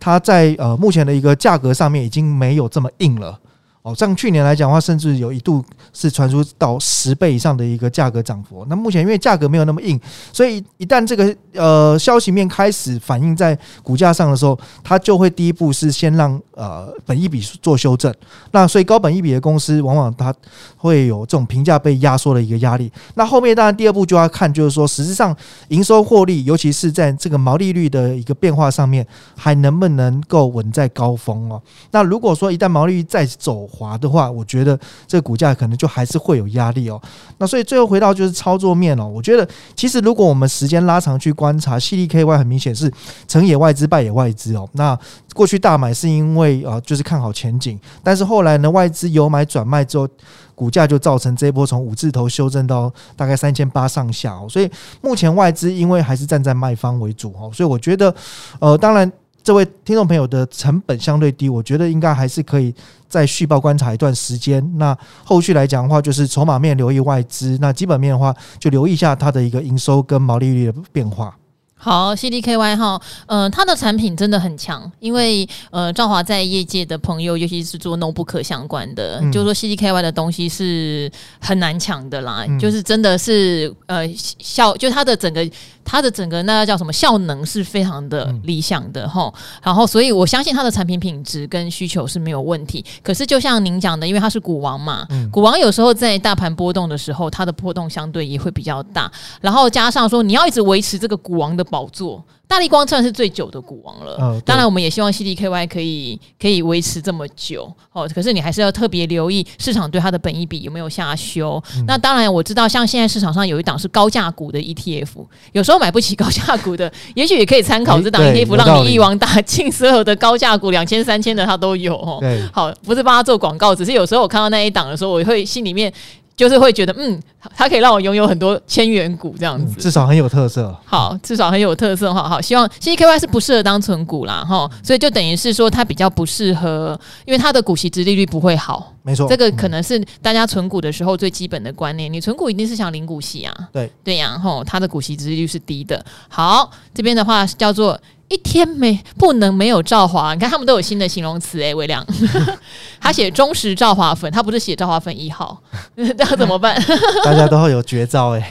[0.00, 3.38] 它在呃目前的一个价格上面已经没有这么硬了。
[3.84, 8.64] 哦，像去年来讲的话，甚至有一度是传出到十倍以上的一个价格涨幅。
[8.66, 10.00] 那目前因为价格没有那么硬，
[10.32, 18.10] 所以一旦这个呃消息面开始反映在股价上的时候，它就会第一步是先让呃本益比做修正。
[18.52, 20.34] 那所以高本益比的公司，往往它
[20.78, 22.90] 会有这种评价被压缩的一个压力。
[23.16, 25.36] 那后面当然第二步就要看，就是说实质上
[25.68, 31.60] 营收获利，尤其是在这个毛利率的一个变化上面，还能不能够稳在高峰哦？
[31.90, 37.00] 那如果说一旦毛利率再走，滑的话，我觉得这股价可能就还是会有压力哦。
[37.38, 42.88] 那所以最后回到就是操作面哦，我觉得其实如果我们时间拉长去观察，矽力 KY 很明显是
[43.26, 44.68] 成也外资败也外资哦。
[44.74, 44.96] 那
[45.34, 50.08] 过去大买是因为啊，就是看好前景，但是后来呢，外资有买转卖之后，
[50.54, 54.46] 股价就造成这一波从五字头修正到大概三千八上下哦。
[54.48, 58.14] 所以目前外资因为还是站在卖方为主哦，所以我觉得
[58.60, 59.10] 呃，当然。
[59.44, 62.74] 这位听众朋友的成本相对低，我觉得应该还是可以
[63.06, 64.66] 再续报观察一段时间。
[64.78, 71.36] 那后续来讲的话，就是筹码面留意外资，那基本面的话就留意一下它的一个营收跟毛利率的变化。
[71.76, 85.46] 好，CDKY 哈，呃，它的产品真的很强，因为呃，赵华在业界的朋友，尤其是做 notebook 相关的，嗯、就是说 CDKY 的东西是很难抢的啦，嗯、就是真的是呃效，就它的整个
[85.84, 89.32] 它的整个那个叫什么效能是非常的理想的哈，嗯、
[89.64, 92.82] 然后所以我相信它的产品品质跟需求是没有问题。
[93.02, 101.62] 可是就像您讲的，因为它是股王嘛，嗯、股王有时候在大盘波动的时候，它的波动相对也会比较大，然后加上说你要一直维持这个股王的。
[101.74, 104.16] 宝座，大力光算是最久的股王了。
[104.18, 108.08] 哦、当然，我们也希望 CDKY 可以可以维持这么久哦。
[108.14, 111.62] 可是你还是要特别留意市场对它的本益比有没有下修。
[111.76, 122.18] 嗯、那当然，我知道像现在市场上有一档是高价股的 ETF，有时候买不起高价股的，也许也可以参考这档 ETF，让你一网打尽所有的高价股，两千三千的它都有哦。
[122.20, 125.92] 对好，不是帮他做广告，只是有时候我看到那一档的时候，我会心里面。
[126.36, 127.20] 就是会觉得，嗯，
[127.56, 130.76] 它可以让我拥有很多千元股这样子，嗯，至少很有特色。
[130.84, 132.28] 好，至少很有特色哈。
[132.28, 138.92] 好，希望 CDKY 是不适合当存股啦哈，所以就等于是说它比较不适合，因为它的股息值利率不会好。
[139.02, 142.10] 没错，这个可能是大家存股的时候最基本的观念。
[142.12, 146.04] 你存股一定是想领股息啊，对对呀，吼，它的股息值利率是低的。
[146.28, 148.00] 好，这边的话叫做。
[148.28, 152.04] 一天没不能没有赵华，你看他们都有新的形容词诶，微亮，
[153.00, 155.60] 他写忠实赵华粉，他不是写赵华粉一号，
[155.94, 156.74] 那怎么办？
[157.22, 158.42] 大家都会有绝招诶，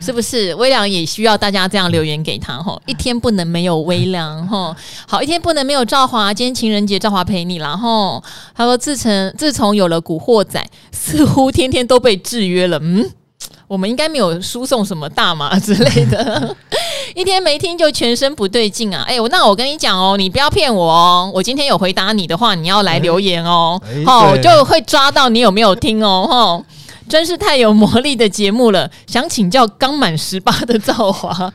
[0.00, 0.54] 是不是？
[0.56, 4.74] 微亮也需要大家这样留言给他吼，一天不能没有微亮吼，
[5.06, 8.22] 好，一天不能没有赵华，今天情人节赵华陪你啦吼。
[8.54, 13.08] 他说自从自从有了古惑仔，似乎天天都被制约了，嗯。
[13.68, 16.54] 我们应该没有输送什么大麻之类的，
[17.14, 19.04] 一天没听就全身不对劲啊！
[19.06, 26.64] 哎，我那我跟你讲哦，你不要骗我哦，我今天有回答你的话，你要来留言哦，好，就会抓到你有没有听哦，吼，
[27.08, 28.90] 真是太有魔力的节目了。
[29.06, 31.52] 想请教刚满十八的造华，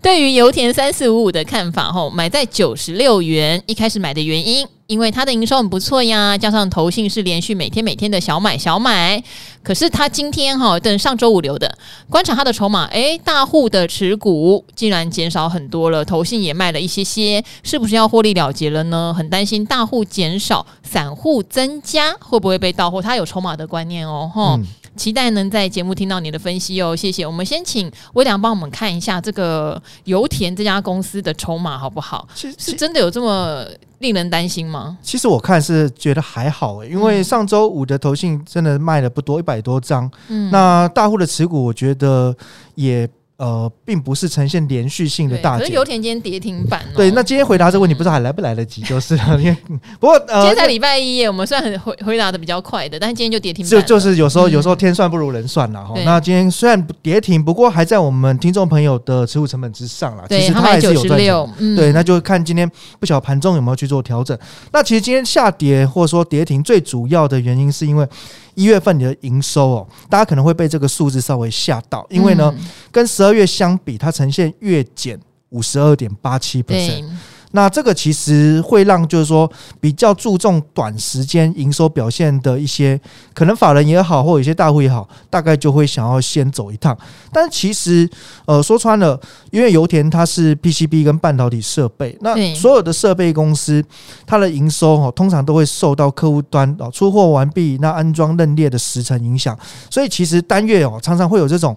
[0.00, 4.66] 对于油田三四五五的看法，吼，买在九十六元，一开始买的原因。
[4.86, 9.22] 因为它的营收很不错呀，加上投信是连续每天每天的小买小买，
[9.62, 11.78] 可是它今天哈、等上周五留的，
[12.10, 19.14] 观察它的筹码，诶，大户的持股竟然减少很多了，投信也卖了一些些，是不是要获利了结了呢？
[19.16, 23.00] 很担心大户减少，散户增加，会不会被盗货？
[23.00, 24.58] 它有筹码的观念哦，哈、
[24.96, 27.26] 期待能在节目听到你的分析哦，谢谢。
[27.26, 32.28] 我们先请微良帮我们看一下这个油田这家公司的筹码好不好？
[32.34, 33.66] 是是真的有这么
[33.98, 34.98] 令人担心吗？
[35.02, 40.10] 其实我看是觉得还好诶，因为上周五的投信真的卖了不多，一百多张。
[40.28, 42.36] 嗯，那大户的持股我觉得
[42.74, 43.08] 也。
[43.38, 45.64] 呃，并不是呈现连续性的大跌。
[45.64, 46.84] 可是油田今天跌停板。
[46.94, 49.36] 对，那今天回答这个问题，不知道还来不来得及，就是了。
[49.42, 49.56] 因为
[49.98, 53.70] 不过呃，今天才礼拜一，我们算很回回答的比较快的，但是今天就跌停板。
[53.70, 55.94] 就就是有时候有时候天算不如人算了哈。
[56.04, 60.24] 那今天虽然跌停，不过还在我们听众朋友的持股成本之上了。
[60.28, 61.76] 其实它还是有赚钱。
[61.76, 64.38] 对，那就看今天不晓得盘中有没有去做调整。
[64.72, 68.06] 那其实今天下跌或者说跌停，最主要的原因是因为。
[68.54, 72.54] 一月份你的营收哦，大家可能会被这个数字稍微吓到，因为呢，
[72.90, 75.18] 跟十二月相比，它呈现月减
[75.50, 77.04] 五十二点八七 percent。
[77.52, 83.00] 那这个其实会让就是说比较注重短时间营收表现的一些
[83.32, 86.96] 可能法人也好，或有些大户也好，大概就会想要先走一趟。
[87.32, 88.08] 但其实
[88.46, 89.18] 呃说穿了，
[89.50, 93.84] 因为油田它是 PCB 跟半导体设备，那所有的设备公司
[94.26, 99.58] 它的营收哦，通常都会受到客户端哦出货完毕那安装认列的时程影响，
[99.90, 101.76] 所以其实单月哦常常会有这种。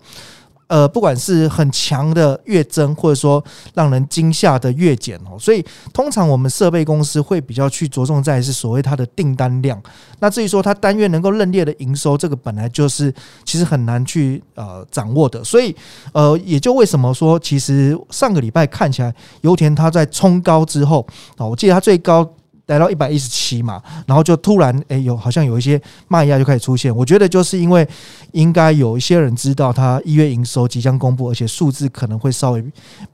[0.68, 9.82] 呃，不管是很强的月增，或者说让人惊吓的月减哦，所以通常我们设备公司会比较去着重在是所谓它的订单量。
[10.20, 15.44] 那至于说它单月能够认列的营收，这个本来就是其实很难去呃掌握的。
[15.44, 15.76] 所以
[16.14, 21.06] 呃，也就为什么说，其实上个礼拜看起来油田它在冲高之后
[21.38, 22.28] 啊，我记得它最高。
[22.68, 26.96] 来到一百一十七嘛，然后就突然诶，有好像有一些卖压就开始出现。
[26.96, 27.88] 我觉得就是因为
[28.32, 32.64] 应该有一些人知道他一月营收即将公布，而且数字可能会稍微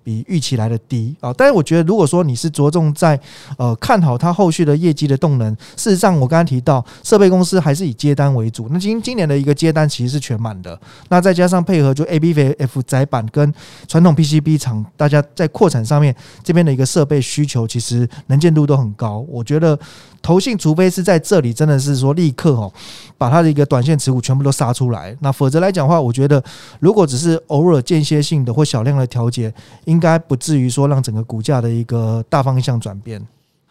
[0.04, 1.34] 比预期来的低啊。
[1.38, 3.20] 但是我觉得如果说你是着重在
[3.58, 8.68] 呃看好它后续的业绩的动能，事实上我刚才提到设备公司还是以接单为主。
[8.72, 13.54] 那今今年的一个接单其实是全满的，那再加上配合就 A B V F 窄板跟
[13.88, 19.26] 传统 PCB 厂，大家在扩产上面这边的一个设备需求其实能见度都很高。
[19.28, 19.78] 我我觉得
[20.22, 22.72] 投信除非是在这里真的是说立刻哦，
[23.18, 26.44] 把它的一个短线持股全部都杀出来，那否则来讲的话，我觉得
[26.80, 29.52] 如果只是偶尔间歇性的或小量的调节，
[29.86, 33.20] 应该不至于说让整个股价的一个大方向转变。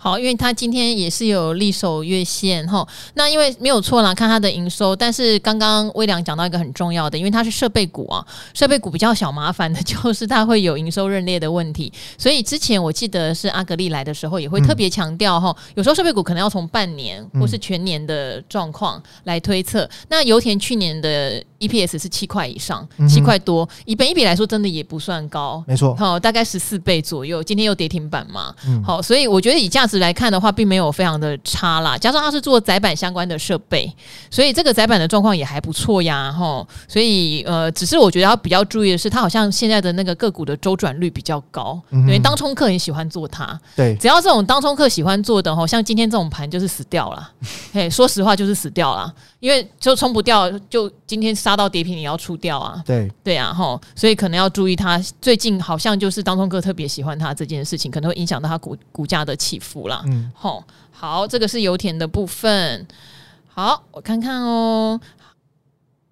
[0.03, 19.87] 好，因为他今天也是有力守月线哈，那因为没有错啦，看他的营收，但是刚刚微良讲到一个很重要的，因为它是设备股啊，设备股比较小麻烦的就是它会有营收认列的问题，所以之前我记得是阿格力来的时候也会特别强调哈，有时候设备股可能要从半年或是全年的状况来推测。
[20.09, 31.97] 那油田去年的 EPS 是七块以上，七块多，以本一比来说真的也不算高，没错，好，大概十四倍左右，今天又跌停板嘛，好，所以我觉得以价值来看的话，并没有非常的差啦。
[31.99, 33.93] 加上它是做窄板相关的设备，
[34.31, 36.67] 所以这个窄板的状况也还不错呀，哈。
[36.89, 43.61] 所以呃，只是我觉得要比较注意的是，它好像现在的那个个股的周转率比较高，因为当冲客很喜欢做它。
[43.77, 47.31] 对，只要这种当冲客喜欢做的，哈，像今天这种盘就是死掉了。
[47.73, 52.83] 嘿，说实话就是死掉了，因为就冲不掉，就今天杀到跌停也要出掉啊。
[52.87, 53.81] 对，对啊，吼。
[53.95, 60.03] 所以可能要注意它最近好像就是当中哥特别喜欢它这件事情，可能会影响到它股股价的起伏啦。
[60.07, 62.87] 嗯，好，好，这个是油田的部分。
[63.49, 65.01] 好，我看看哦。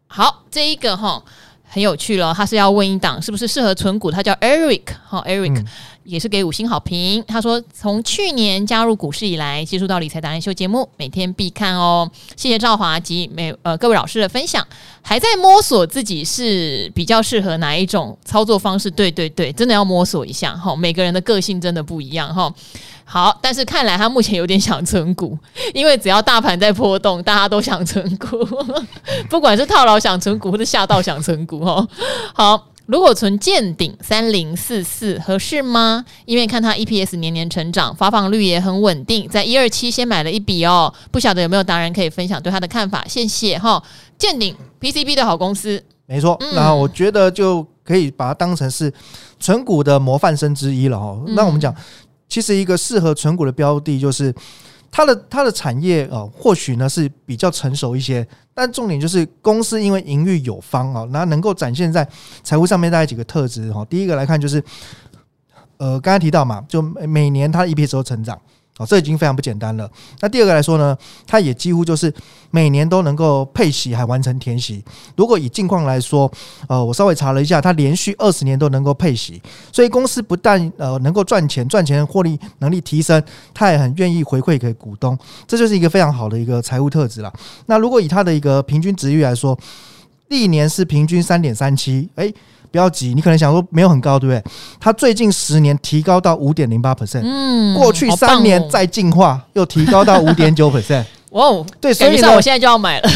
[0.07, 1.22] 好，这一个哈
[1.64, 4.11] 很有趣了，他是要问一档是不是适合存股？
[4.11, 5.66] 他叫 Eric，哈，Eric、嗯、
[6.09, 7.23] 也是给五星好评。
[7.29, 12.11] 他说从去年加入股市以来，接触到理财达人秀节目，每天必看哦。
[12.35, 14.66] 谢谢赵华及每呃各位老师的分享，
[15.03, 18.90] 还在摸索自己是比较适合哪一种操作方式。
[18.90, 22.51] 对对对，真的要摸索一下哈，每个人的个性真的不一样哈。
[23.05, 25.37] 好，但是看来他目前有点想存股，
[25.73, 28.38] 因为只要大盘在波动，大家都想存股，
[29.31, 31.88] 不管是套牢想存股，或者吓到想存股哦。
[32.35, 36.03] 好，如果存健鼎三零四四合适吗？
[36.24, 43.05] 因为看它 EPS 年年成长，发放率也很稳定，在一二七先买了一笔哦，不晓得有没有达人可以分享对他的看法？
[43.07, 43.83] 谢谢哈。
[44.16, 46.38] 健鼎 PCB 的好公司，没错。
[46.55, 48.90] 那我觉得就可以把它当成是
[49.38, 51.20] 存股的模范生之一了哈。
[51.29, 51.74] 那我们讲。
[52.31, 54.35] 其实一个适合存股的标的，就是
[54.90, 62.07] 它的它的产业啊、或许呢是比较成熟一些，但重点就是公司因为营运有方啊，那能够展现在
[62.42, 63.85] 财务上面大概几个特质哈。
[63.85, 64.62] 第一个来看就是，
[65.77, 68.40] 呃，刚才提到嘛，就每年它的 EPS 都成长。
[68.79, 69.91] 哦，这已经非常不简单了。
[70.21, 72.12] 那第二个来说呢，它也几乎就是
[72.51, 74.83] 每年都能够配息还完成填息。
[75.17, 76.31] 如果以近况来说，
[76.69, 87.33] 呃，我稍微查了一下，它连续二十年都能够配息，所以公司不但呃能够赚钱，赚钱获利能力提升，它也很愿意回馈给股东，这就是一个非常好的一个财务特质了。
[87.67, 89.59] 那如果以它的一个平均殖利率来说，
[90.29, 92.33] 历年是平均三点三七，诶。
[92.70, 94.52] 不要急，你可能想说没有很高，对不对？
[94.81, 101.04] 它最近十年提高到五点零八 percent，嗯，过去三年再进化又提高到五点九 percent。
[101.33, 103.09] 哇哦，对，所以呢，我现在就要买了。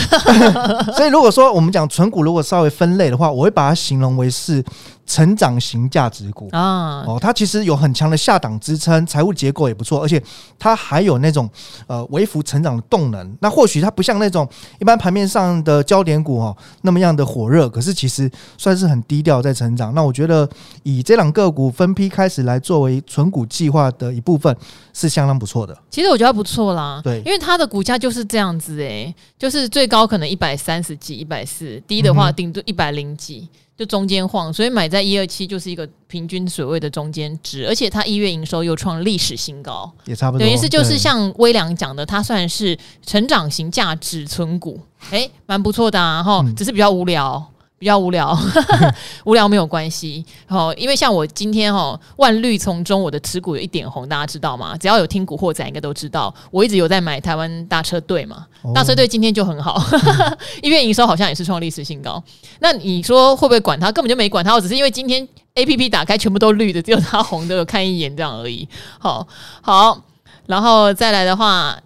[0.96, 4.62] 所以如果说我们讲存股，如果稍微分类的话，我会把它形容为是。
[5.04, 10.22] 成长型价值股啊，哦，它其实有很强的下档支撑，财务结构也不错，而且
[10.58, 11.48] 它还有那种
[11.86, 13.36] 呃微幅成长的动能。
[13.40, 19.92] 那或许它不像那种一般盘面上的焦点股哦那么样的火热，可是其实算是很低调在成长。
[19.94, 20.48] 那我觉得
[20.84, 24.56] 以这两个股分批开始来作为存股计划的一部分
[24.92, 25.76] 是相当不错的。
[25.90, 33.48] 其实我觉得不错啦，对，因为它的股价就是这样子诶、欸，就是最高可能一百三十几、一百四，低的话顶多一百零几。
[33.76, 40.44] 就中间晃，所以买在一二七就是一个平均所谓的中间值，而且它一月营收又创历史新高，也差不多。
[40.44, 44.78] 等于是就是像微良讲的，它算是成长型价值存股，
[45.10, 47.44] 诶，蛮不错的啊，哈，只是比较无聊。
[47.82, 48.32] 比较无聊，
[49.26, 50.24] 无聊没有关系。
[50.46, 54.76] 好，因为像我今天哈万绿丛中，我的持股有一点红，大家知道吗？
[54.78, 56.32] 只要有听古惑仔，应该都知道。
[56.52, 59.82] 我一直有在买台湾大车队嘛，大车队今天就很好，
[60.62, 62.22] 因为营收好像也是创历史新高。
[62.60, 63.90] 那你说会不会管它？
[63.90, 68.68] 根本就没管它，我只是因为今天 APP 打开全部都绿的，只有它红的，有看一眼这样而已。
[69.00, 69.26] 好，
[69.60, 70.00] 好，
[70.46, 71.76] 然后再来的话。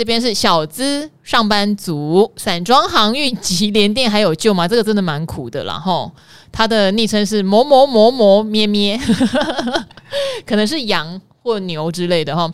[0.00, 4.66] 这边是小资上班族，散装航运及联电还有救吗？
[4.66, 6.10] 这个真的蛮苦的啦，然后
[6.50, 8.98] 他的昵称是某某某某咩咩，
[10.46, 12.50] 可能是羊或牛之类的哈。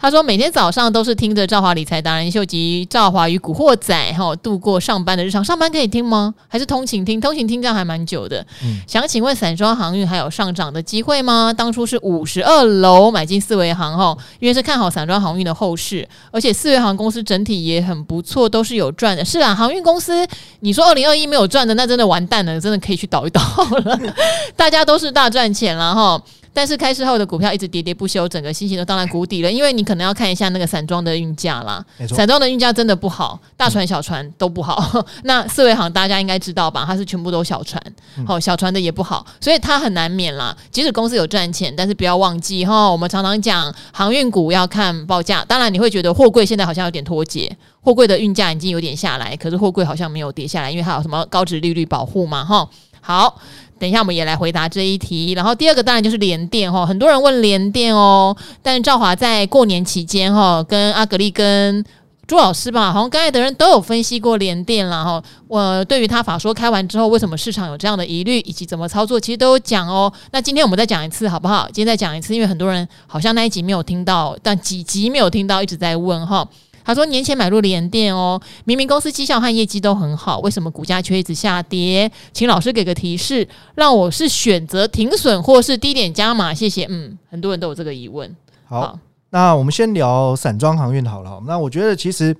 [0.00, 5.44] 他说：“每天早上都是听着赵华理财达人秀及赵华与古惑仔哈度过上班的日常。
[5.44, 6.32] 上班可以听吗？
[6.46, 7.20] 还是通勤听？
[7.20, 8.40] 通勤听这样还蛮久的。
[8.62, 11.52] 嗯、想请问散装航运还有上涨的机会吗？
[11.52, 19.24] 当初是五十二楼买进四维航哈，因为是看好散装航运的后市，而且四维航公司整体也很不错，都是有赚的。
[19.24, 20.24] 是啊，航运公司
[20.60, 23.40] 你说二零二一没有赚的，那真的完蛋了，真的可以去倒一倒
[23.84, 23.98] 了。
[24.54, 26.22] 大家都是大赚钱了哈。
[26.52, 29.50] 但是开市后的股票一直跌跌不休，整个心情都到了谷底了。
[29.50, 34.90] 因为你可能要看一下那个散装的运价啦，散装的运价真的不好，大船小船都不好。
[34.94, 36.84] 嗯、 那四维行大家应该知道吧？
[36.86, 37.82] 它是全部都小船，
[38.26, 40.56] 好、嗯、小船的也不好，所以它很难免啦。
[40.70, 45.44] 即使公司有赚钱，但是不要忘记哈，我们常常讲航运股要看报价。
[45.46, 52.68] 当然你会觉得货柜现在好像有点脱节，货柜的运价已经有点下来，可是货柜好像没有跌下来，因为它有什么高值利率保护嘛，哈。
[53.00, 53.40] 好，
[53.78, 55.32] 等一下我们也来回答这一题。
[55.32, 61.84] 然后第二个当然就是联电哈，很多人问联电哦，但是兆华在过年期间哈，跟阿格力跟
[62.26, 65.22] 朱老师吧，好像刚才的人都有分析过联电了哈。
[65.46, 70.12] 我对于他法说开完之后，为什么市场有这样的疑虑，以及怎么操作，其实都有讲哦。
[70.30, 71.66] 那今天我们再讲一次好不好？
[71.72, 76.46] 今天再讲一次，因为很多人好像那一集没有听到，但几集没有听到，一直在问哈。
[76.88, 82.10] 他说：“年前买入联电哦，明明公司绩效和业绩都很好，为什么股价却一直下跌？
[82.32, 86.54] 请老师给个提示，让我是选择停损或是低点加码？
[86.54, 88.34] 谢谢。”嗯，很多人都有这个疑问。
[88.64, 91.38] 好，好，那我们先聊散装航运好了。
[91.46, 92.34] 那我觉得其实，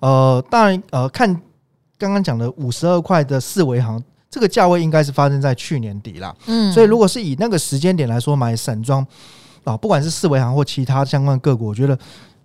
[0.00, 1.26] 呃，当然，呃，看
[1.96, 3.98] 刚刚讲的五十二块的四维航，
[4.28, 6.36] 这个价位应该是发生在去年底啦。
[6.44, 9.06] 嗯，所以如果是以那个时间点来说买散装
[9.64, 11.98] 啊，不管是四维航或其他相关个股，我觉得。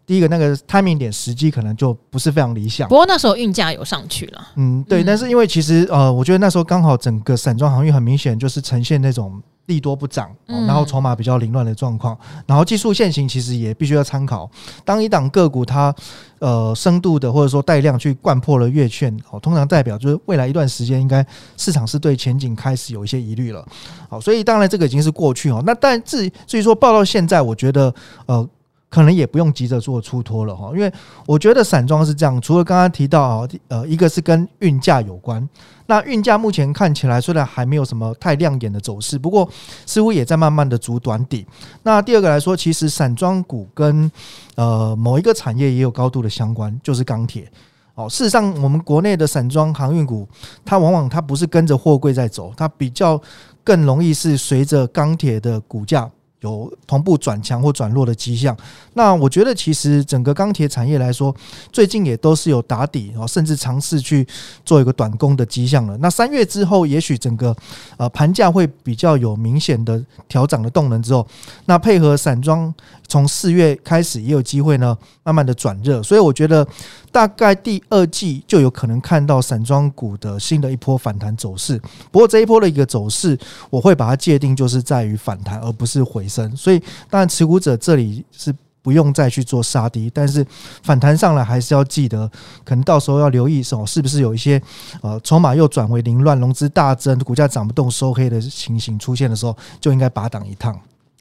[0.09, 4.47] 第一个那个 timing 点时机可能就不是非常理想，不过那时候运价有上去了。
[4.55, 14.49] 嗯，对，但是因为其实呃，我觉得那时候刚好整个散装航运很明显就是呈现那种利多不涨，然后筹码比较凌乱的状况，然后技术线型其实也必须要参考。
[14.83, 15.93] 当一档个股它
[16.39, 21.23] 呃深度的或者说带量去灌破了月线，哦，通常代表就是未来一段时间应该
[21.55, 23.63] 市场是对前景开始有一些疑虑了。
[24.09, 25.61] 好，所以当然这个已经是过去哦。
[25.63, 27.93] 那但至至于说报到现在，我觉得
[28.25, 28.49] 呃。
[28.89, 30.91] 可能也不用急着做出脱了哈，因为
[31.27, 35.47] 我觉得散装是这样，除了刚刚提到啊，呃，一个是跟运价有关，
[35.85, 39.47] 那运价目前看起来虽然还没有什么太亮眼的走势，不过
[39.85, 41.45] 似乎也在慢慢的筑短底。
[41.83, 44.11] 那第二个来说，其实散装股跟
[44.55, 47.47] 呃某一个产业也有高度的相关，就是钢铁。
[47.93, 50.27] 哦，事实上，我们国内的散装航运股，
[50.63, 53.21] 它往往它不是跟着货柜在走，它比较
[53.61, 56.09] 更容易是随着钢铁的股价。
[56.41, 58.55] 有同步转强或转弱的迹象。
[58.93, 61.35] 那我觉得，其实整个钢铁产业来说，
[61.71, 64.25] 最近也都是有打底，甚至尝试去
[64.63, 65.97] 做一个短攻的迹象了。
[65.97, 67.53] 那三月之后，也许整个
[67.97, 71.27] 呃盘价会比较有明显的调涨的动能之后，
[71.65, 72.73] 那配合散装
[73.07, 76.01] 从四月开始也有机会呢，慢慢的转热。
[76.01, 76.65] 所以我觉得，
[77.11, 81.77] 大概第二季就有可能看到散装股的新的一波反弹走势。
[82.11, 83.37] 不过这一波的一个走势，
[83.69, 86.28] 我会把它界定就是在于反弹，而不是回。
[86.55, 90.45] 所以，当然，持股者这里是不用再去做杀低，但是
[90.83, 92.29] 反弹上来还是要记得，
[92.63, 94.61] 可能到时候要留意哦，是不是有一些
[95.01, 100.79] 呃筹码又转为凌乱、融资大增、股价涨不动、收黑的情形出现的时候，就应该拔档一趟。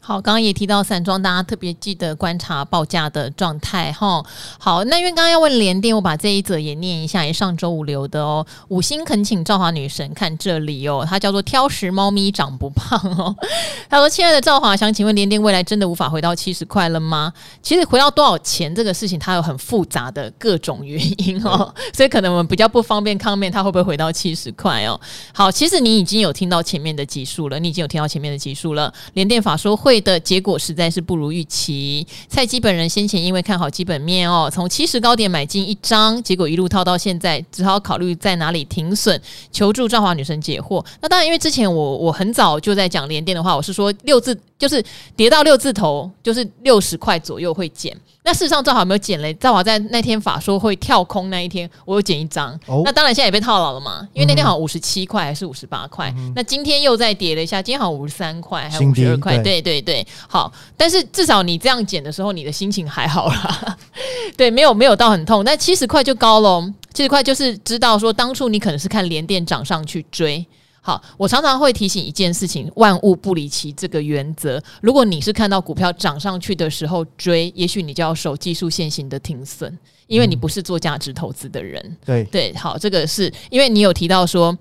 [0.08, 4.24] 好，刚刚也提到散装，大家特别记得观察报价的状态哈。
[4.58, 8.46] 好，那因为刚刚要问联电，我把这一则也念一下，也上周五留的哦。
[8.68, 13.36] 五星恳请赵华女神看这里哦，它叫做挑食猫咪长不胖哦。
[13.90, 17.30] 他说：“亲爱的赵华，想请问联电未来真的无法回到七十块了吗？
[17.62, 20.98] 其实回到多少钱这个事情，它有很复杂的各种原
[21.28, 24.98] 因哦，所以可能我们比较不方便 comment 它会不会回到七十块哦。
[25.34, 29.97] 好，其实你已经有听到前面的集数了，你已经有听到前面的集数了，联电法说会。
[30.00, 32.06] 的结果实在是不如预期。
[32.28, 39.20] 蔡基本人先前因为看好基本面哦，从七十高点买进一张，结果一路套到现在，只好考虑在哪里停损，
[39.50, 40.84] 求助赵华女神解惑。
[41.00, 44.84] 那当然，因为之前我我很早就在讲连电的话，我是说六字就是
[45.16, 47.96] 跌到六字头，就是六十块左右会减。
[48.28, 49.32] 那事实上，赵华有没有减嘞？
[49.40, 52.52] 赵华在那天法说会跳空那一天，我有减一张。
[52.66, 56.12] 哦、那当然现在也被套牢了嘛，因为那天好像五十七块还是五十八块。
[56.14, 59.38] 嗯、那今天又再跌了一下，今天好像五十三块还是五十二块？
[59.38, 60.52] 对对对，好。
[60.76, 63.78] 但是至少你这样减的时候，你的心情还好啦。
[64.36, 65.42] 对，没有没有到很痛。
[65.42, 70.46] 但七十块就高喽，七十块就是知道说当初你可能是看连电涨上去追。
[70.88, 74.58] 好，我常常会提醒一件事情：万物不离其这个原则。
[74.80, 81.78] 如果你是看到股票涨上去的时候追，也许你就要守技术线型的停损，因为你不是做价值投资的人。
[81.84, 84.56] 嗯、对对，好，这个是因为你有提到说，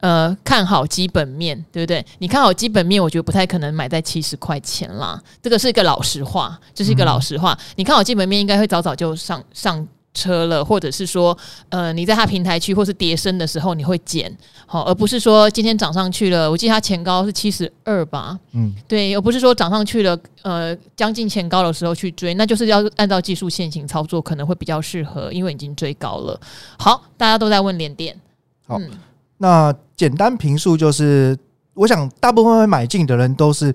[0.00, 2.02] 呃，看好基本面，对不对？
[2.20, 5.22] 你看好基本面，我觉得不太可能买在七十块钱啦。
[5.42, 7.52] 这个是一个老实话，这是一个老实话。
[7.52, 9.86] 嗯、你看好基本面，应该会早早就上上。
[10.16, 11.36] 车了，或者是说，
[11.68, 26.40] 呃，你在它平台区或是跌升的时候，你会减，好，而不是说今天涨上去了，我记得它前高是七十二吧，嗯，对，而不是说涨上去了，呃，将近前高的时候去追，那就是要按照技术线型操作，可能会比较适合，因为已经追高了。
[26.78, 28.18] 好，大家都在问联电，
[28.66, 28.90] 好，嗯、
[29.36, 31.38] 那简单评述就是，
[31.74, 33.74] 我想大部分会买进的人都是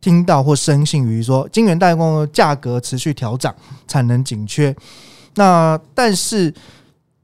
[0.00, 3.54] 听到或深信于说，晶圆代工的价格持续调涨，
[3.86, 4.74] 产能紧缺。
[5.34, 6.52] 那但是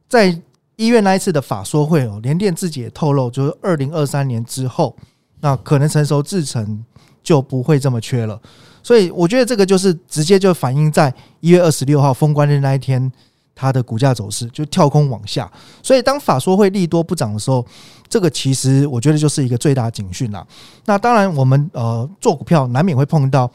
[0.09, 0.41] 在
[0.77, 4.97] 医院那一次的法说会哦，联电自己也透露，就是二零二三年之后，
[5.41, 6.85] 那可能成熟制程
[7.23, 8.41] 就不会这么缺了。
[8.83, 13.11] 所以我觉得这个就是直接就反映在一月二十六号封关的那一天，
[13.55, 15.51] 它的股价走势就跳空往下。
[15.83, 17.67] 所以当法说会利多不涨的时候，
[18.09, 20.47] 这个其实我觉得就是一个最大警讯啦。
[20.85, 23.51] 那当然，我们呃做股票难免会碰到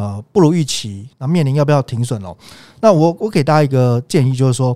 [0.00, 2.34] 呃不如预期，那面临要不要停损喽？
[2.80, 4.74] 那我我给大家一个建议，就是说。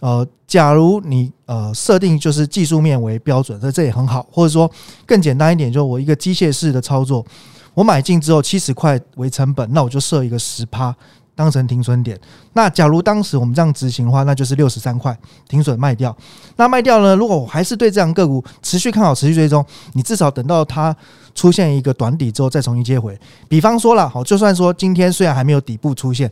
[0.00, 4.26] 呃，假如你呃设定就是技术面为标准，那这也很好。
[4.30, 4.70] 或者说
[5.06, 7.24] 更简单一点，就我一个机械式的操作，
[7.72, 10.94] 我买进之后七十块为成本，那我就设一个十趴
[11.34, 12.20] 当成停损点。
[12.52, 15.16] 那假如当时我们这样执行的话，那就是六十三块
[15.48, 16.14] 停损卖掉。
[16.56, 17.16] 那卖掉呢？
[17.16, 19.64] 如果我还是对这样个股持续看好，持续追踪，
[19.94, 20.94] 你至少等到它
[21.34, 23.18] 出现一个短底之后再重新接回。
[23.48, 26.30] 比方说了，好，就算说今天虽然还没有底部出现。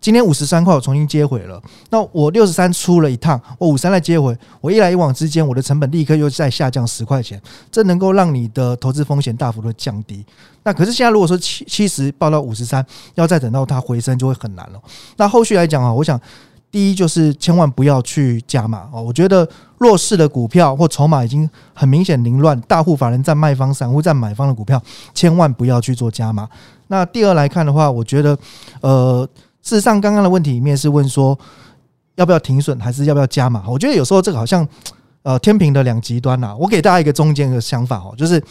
[0.00, 1.58] 今天五十三块，我重新接回了。
[1.88, 7.40] 那我六十三出了一趟，我五三再接回，我一来一往之间，我的成本立刻又再下降十块钱，
[7.72, 10.22] 这能够让你的投资风险大幅的降低。
[10.62, 12.84] 那可是现在如果说七七十报到五十三，
[13.14, 14.80] 要再等到它回升就会很难了。
[15.16, 16.20] 那后续来讲啊，我想
[16.74, 19.00] 第一就是千万不要去加码哦。
[19.00, 19.48] 我觉得
[19.78, 24.82] 弱势的股票或筹码已经很明显凌乱，大户法人占卖方，散户占买方的股票，
[25.14, 26.48] 千万不要去做加码。
[26.88, 28.36] 那第二来看的话，我觉得
[28.80, 29.28] 呃。
[29.66, 31.38] 事实上，刚刚的问题里面是问说
[32.16, 33.64] 要不要停损，还是要不要加码？
[33.66, 34.68] 我觉得有时候这个好像
[35.22, 36.54] 呃天平的两极端呐。
[36.54, 38.44] 我给大家一个中间的想法哦，就是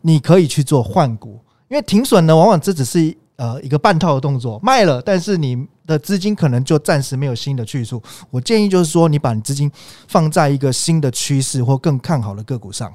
[0.00, 1.38] 你可以去做换股，
[1.68, 8.02] 因为停损呢，往往这只是呃一个半套的动作，卖了，但是你的资金可能就暂时没有新的去处。
[8.30, 9.72] 我建议就是说，你把你资金
[10.06, 12.92] 放在一个新的趋势或更看好的个股上。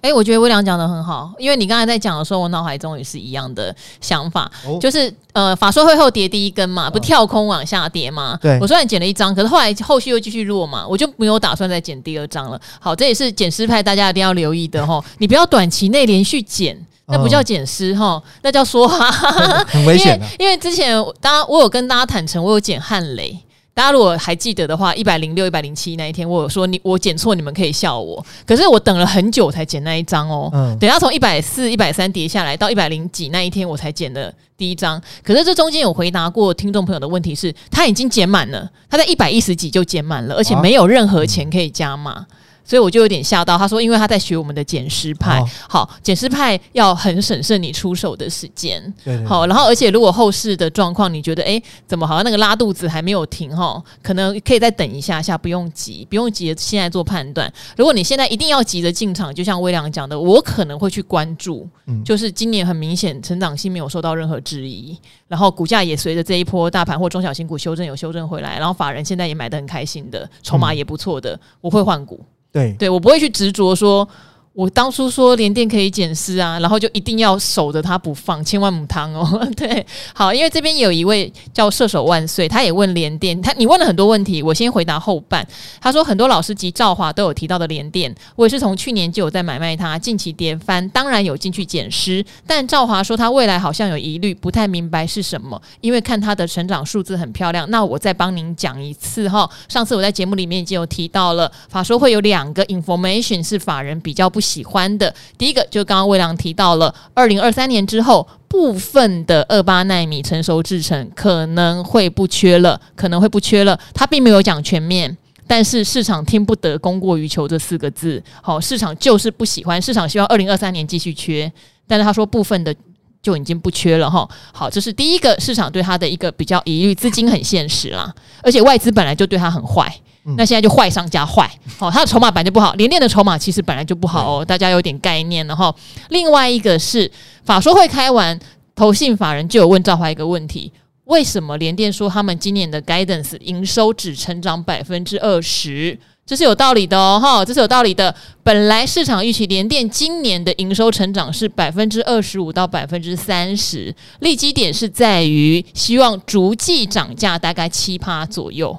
[0.00, 8.38] 哎、欸，我觉得微良讲的很好，因为你刚才在讲的时候，我脑海中也是一样的想法，哦、就是呃，法说会后跌第一根嘛，不跳空往下跌嘛。
[8.40, 12.60] 对，我虽然减了一张，可是后来后续又继续落嘛，我就没有打算再减第二张了。
[12.80, 19.10] 好，这也是减失派大家一定要留意的哈，你不要短期内连续减，那不叫减师哈，那叫说哈，
[19.68, 20.26] 很危险的。
[20.38, 23.38] 因为之前大家我有跟大家坦诚，我有减汉雷。
[23.74, 28.24] 大家如果还记得的话，一百零六、一百零七那一天，我有说你我减错，你们可以笑我。
[28.46, 30.48] 可是我等了很久才减那一张哦。
[30.54, 30.78] 嗯。
[30.78, 35.02] 等到从一百四、一百三跌下来到一百零几那一天，我才减的第一张。
[35.24, 42.24] 可是这中间有回答过听众朋友的问题是，他已经减满了，他在一百一十几就减满了，而且没有任何钱可以加码。
[42.64, 49.26] 所以我就有点吓到，他说，因为他在学我们的减湿派，哦、好，减湿派要很审慎你出手的时间，对对对。
[49.26, 57.52] 好，然后而且如果后市的状况你觉得，哎，怎么好像那个拉肚子还没有停哈，可能可以再等一下下，不用急，不用急，现在做判断。
[57.76, 64.98] 如果你现在一定要急着进场，就像微良讲的，我可能会去关注，嗯、就是今年很明显成长性没有受到任何质疑，
[65.28, 72.24] 然后股价也随着这一波大盘或中小型股修正有修正回来，然后法人现在也买的很开心的，筹码也不错的，嗯、我会换股。
[72.54, 74.08] 对，对我不会去执着说。
[74.54, 79.26] 我当初说联电可以减资啊，然后就一定要守着它不放，千万母汤哦。
[79.56, 79.84] 对，
[80.14, 85.44] 好，因为这边有一位叫射手万岁，他也问联电，他你问了很多问题，我先回答后半。
[85.80, 97.68] 他说很多老师及赵华都有提到的联电，我也是从去年就有在买卖它，近期跌翻，当然有进去减资，但赵华说他未来好像有疑虑，不太明白是什么，因为看他的成长数字很漂亮。
[97.70, 113.78] 那我再帮您讲一次哈，上次我在节目里面已经有提到了，法说会有两个 information 是法人比较不喜欢的第一个，就刚刚魏良提到了，二零二三年之后，部分的二八奈米成熟制程可能会不缺了，可能会不缺了。
[113.94, 115.16] 他并没有讲全面，
[115.46, 118.22] 但是市场听不得供过于求这四个字。
[118.42, 121.50] 好，市场就是不喜欢，市场希望二零二三年继续缺，
[121.88, 122.74] 但是他说部分的
[123.22, 124.28] 就已经不缺了哈。
[124.52, 129.92] 好，这是第一个市场对他的一个比较疑虑，资金很现实啦，而且外资本来就对他很坏。
[130.36, 135.74] 那现在就坏上加坏，好， 它的筹码本来就不好，联电的筹码其实本来就不好哦，大家有点概念了哈。
[136.08, 137.10] 另外一个是
[137.44, 138.38] 法说会开完，
[138.74, 140.72] 投信法人就有问赵华一个问题：
[141.04, 145.98] 为什么联电说他们今年的 guidance 营收只成长百分之二十？
[146.26, 148.14] 这是有道理的哦，哈，这是有道理的。
[148.42, 158.74] 本来市场预期联电今年的营收成长是百分之二十五到百分之三十，利基点是在于希望逐季涨价大概七趴左右。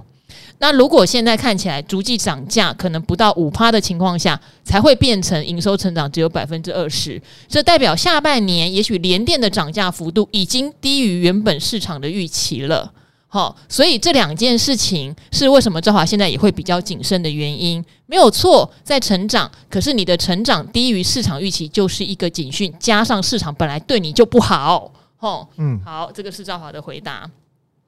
[0.60, 12.91] 那如果现在看起来逐季涨价可能不到五趴的情况下，才会变成营收成长只有百分之二十，这代表下半年也许联电的涨价幅度已经低于原本市场的预期了。
[13.28, 17.84] 好，所以这两件事情是为什么兆华现在也会比较谨慎的原因。
[18.06, 24.89] 没有错，在成长，可是你的成长低于市场预期就是一个警讯，加上市场本来对你就不好。
[25.18, 27.30] 吼，嗯，好，这个是赵华的回答。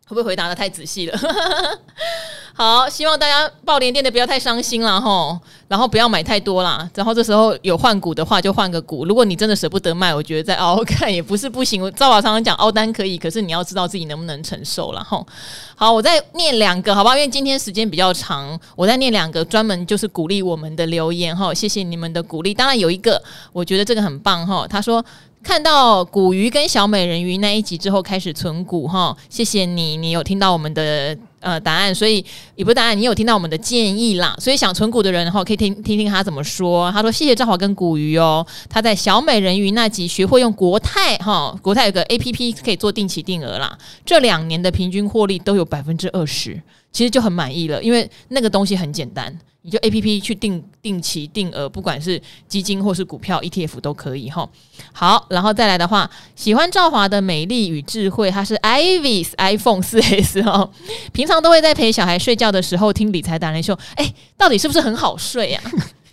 [0.08, 1.20] 会不会回答得太仔细了？
[2.55, 5.38] 好，希望大家抱联电的不要太伤心了吼，
[5.68, 6.89] 然后不要买太多啦。
[6.95, 9.05] 然后这时候有换股的话，就换个股。
[9.05, 11.91] 如果你真的舍不得卖，我觉得再熬 看也不是不行。
[11.91, 15.28] 赵华常常讲凹单可以，可是你要知道自己能不能承受了吼。
[15.76, 17.16] 好，我再念两个，好不好？
[17.16, 21.53] 因为今天时间比较长，我再念两个专门就是鼓励我们的留言哈。
[21.53, 22.55] 谢谢你们的鼓励。
[22.55, 23.22] 当然有一个，
[23.53, 24.66] 我觉得这个很棒哈。
[24.68, 25.03] 他说。
[25.48, 32.24] 看到古鱼跟小美人鱼那一集之后，开始存股哈，谢谢你，你有听到我们的呃答案，所以
[32.58, 36.91] 也不是答案，你有听到我们的建议啦，所以想存股的人哈，可以听听听他怎么说。
[36.91, 49.38] 他说谢谢赵华跟古鱼哦，他在小美人鱼那集学会用国泰哈，国泰有个 APP 可以做定期定额啦，这两年的平均获利都有百分之二十，其实就很满意了，因为那个东西很简单。
[49.63, 54.47] 你就 A P P 去定定期定额，不管是基金或是股票 E T F 都可以哈。
[54.93, 60.71] 好，然后再来的话，喜欢赵华的美丽与智慧，他是 Ivys iPhone 四 S 哦。
[61.11, 65.61] 平常都会在陪小孩睡觉的时候听理财达人秀，哎，到底是不是很好睡呀？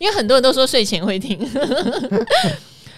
[0.01, 1.39] 因为很多人都说睡前会听。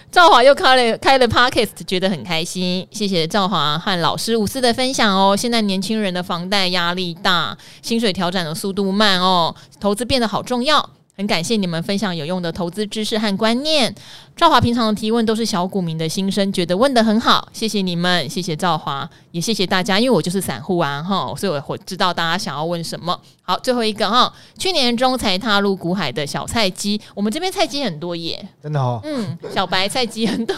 [0.09, 2.87] 赵华又开了开了 Podcast，觉得很开心。
[2.91, 5.35] 谢谢赵华和老师无私的分享哦。
[5.35, 10.89] 现在年轻人的房贷压力大，薪水调整的速度慢哦，投资变得好重要。
[11.17, 13.93] 很感谢你们分享有用的投资知识和观念。
[14.35, 23.19] 赵华平常的提问都是小股民的心声，觉得问得很好，谢谢你们，谢谢赵华，也谢谢大家，因为我就是散户啊哈，所以我我知道大家想要问什么。
[23.49, 30.55] 好，最后一个哈，去年中才踏入股海的小菜鸡，我们这边菜鸡很多耶，真的哦，嗯，小白菜鸡很多，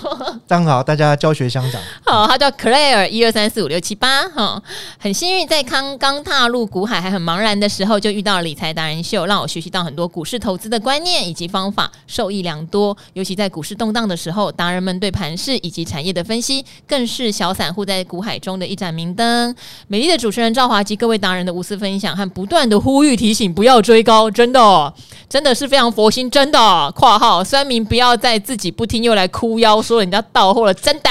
[0.48, 1.82] 正好大家教学相长。
[2.06, 4.62] 好，他叫 Claire，一二三四五六七八哈，
[5.00, 13.80] 很幸运在刚刚踏入股海还很茫然的时候，就遇到了理财达人秀，让我学习到很多股市投资的观念以及方法，受益良多，尤其在股市。
[13.80, 19.56] 动荡的时候，达人们对盘势以及产业的分析，更是小散户在股海中的一盏明灯。
[19.88, 24.94] 美丽的主持人赵华及各位达人的无私分享和不断的呼吁提醒，不要追高，真的，
[25.28, 26.92] 真的是非常佛心，真的。
[26.96, 31.10] 括号酸民不要再自己不听又来哭腰说人家到货了，真的。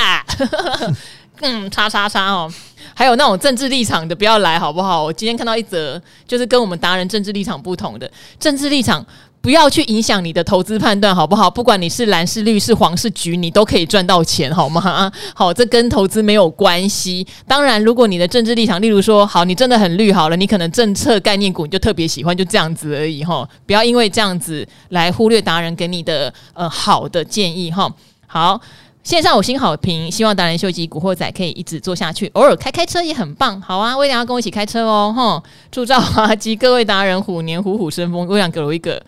[1.41, 2.53] 嗯，叉叉叉哦，
[2.95, 5.05] 还有那种政治立场的不要来好不好？
[5.05, 8.11] 我今天看到一则，就是跟我们达人政治立场不同的
[8.41, 9.05] 政治立场。
[9.41, 11.49] 不要去影响你的投资判断，好不好？
[11.51, 15.11] 不管你是蓝是绿是黄是橘，你都可以赚到钱，好吗？
[15.34, 17.26] 好，这跟投资没有关系。
[17.47, 23.49] 当然，如果你的政治立场，例如说，好，你真的很绿，好了，你可能政策概念股你就特别喜欢，就这样子而已，哈。
[23.64, 27.91] 不要因为这样子来忽略达人给你的呃好的建议，哈。
[28.26, 28.61] 好，
[29.03, 33.97] 线上五星好评，希望达人秀及古惑仔可以一直做下去，偶尔开开车也很棒，好啊。
[33.97, 35.43] 威廉要跟我一起开车哦，哈。
[35.70, 38.26] 祝赵华及各位达人虎年虎虎生风。
[38.26, 39.01] 威廉给我一个。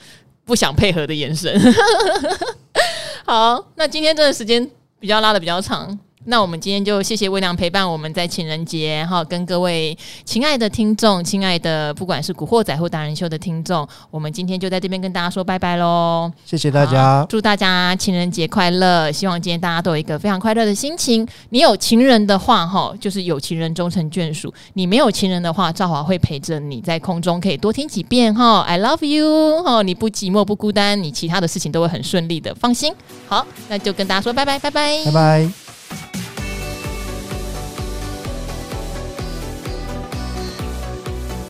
[0.51, 1.49] 不想配合的眼神。
[3.25, 5.97] 好，那今天这个时间比较拉的比较长。
[6.27, 16.31] 那我们今天就谢谢威廉陪伴我们在情人节哈，跟各位亲爱的听众、亲爱的不管是古惑仔或达人秀的听众，我们今天就在这边跟大家说拜拜喽！
[16.45, 19.11] 谢谢大家，祝大家情人节快乐！
[19.11, 21.27] 希望今天大家都有一个非常快乐的心情。
[21.49, 28.61] 你有情人的话哈，就是有情人终成眷属；你没有情人的话，赵华会陪着你在空中，可以多听几遍哈。
[28.61, 32.93] I love you 哈，你不寂寞不孤单，你其他的事情都会很顺利的，放心。
[33.27, 35.70] 好，那就跟大家说拜拜，拜拜，拜拜。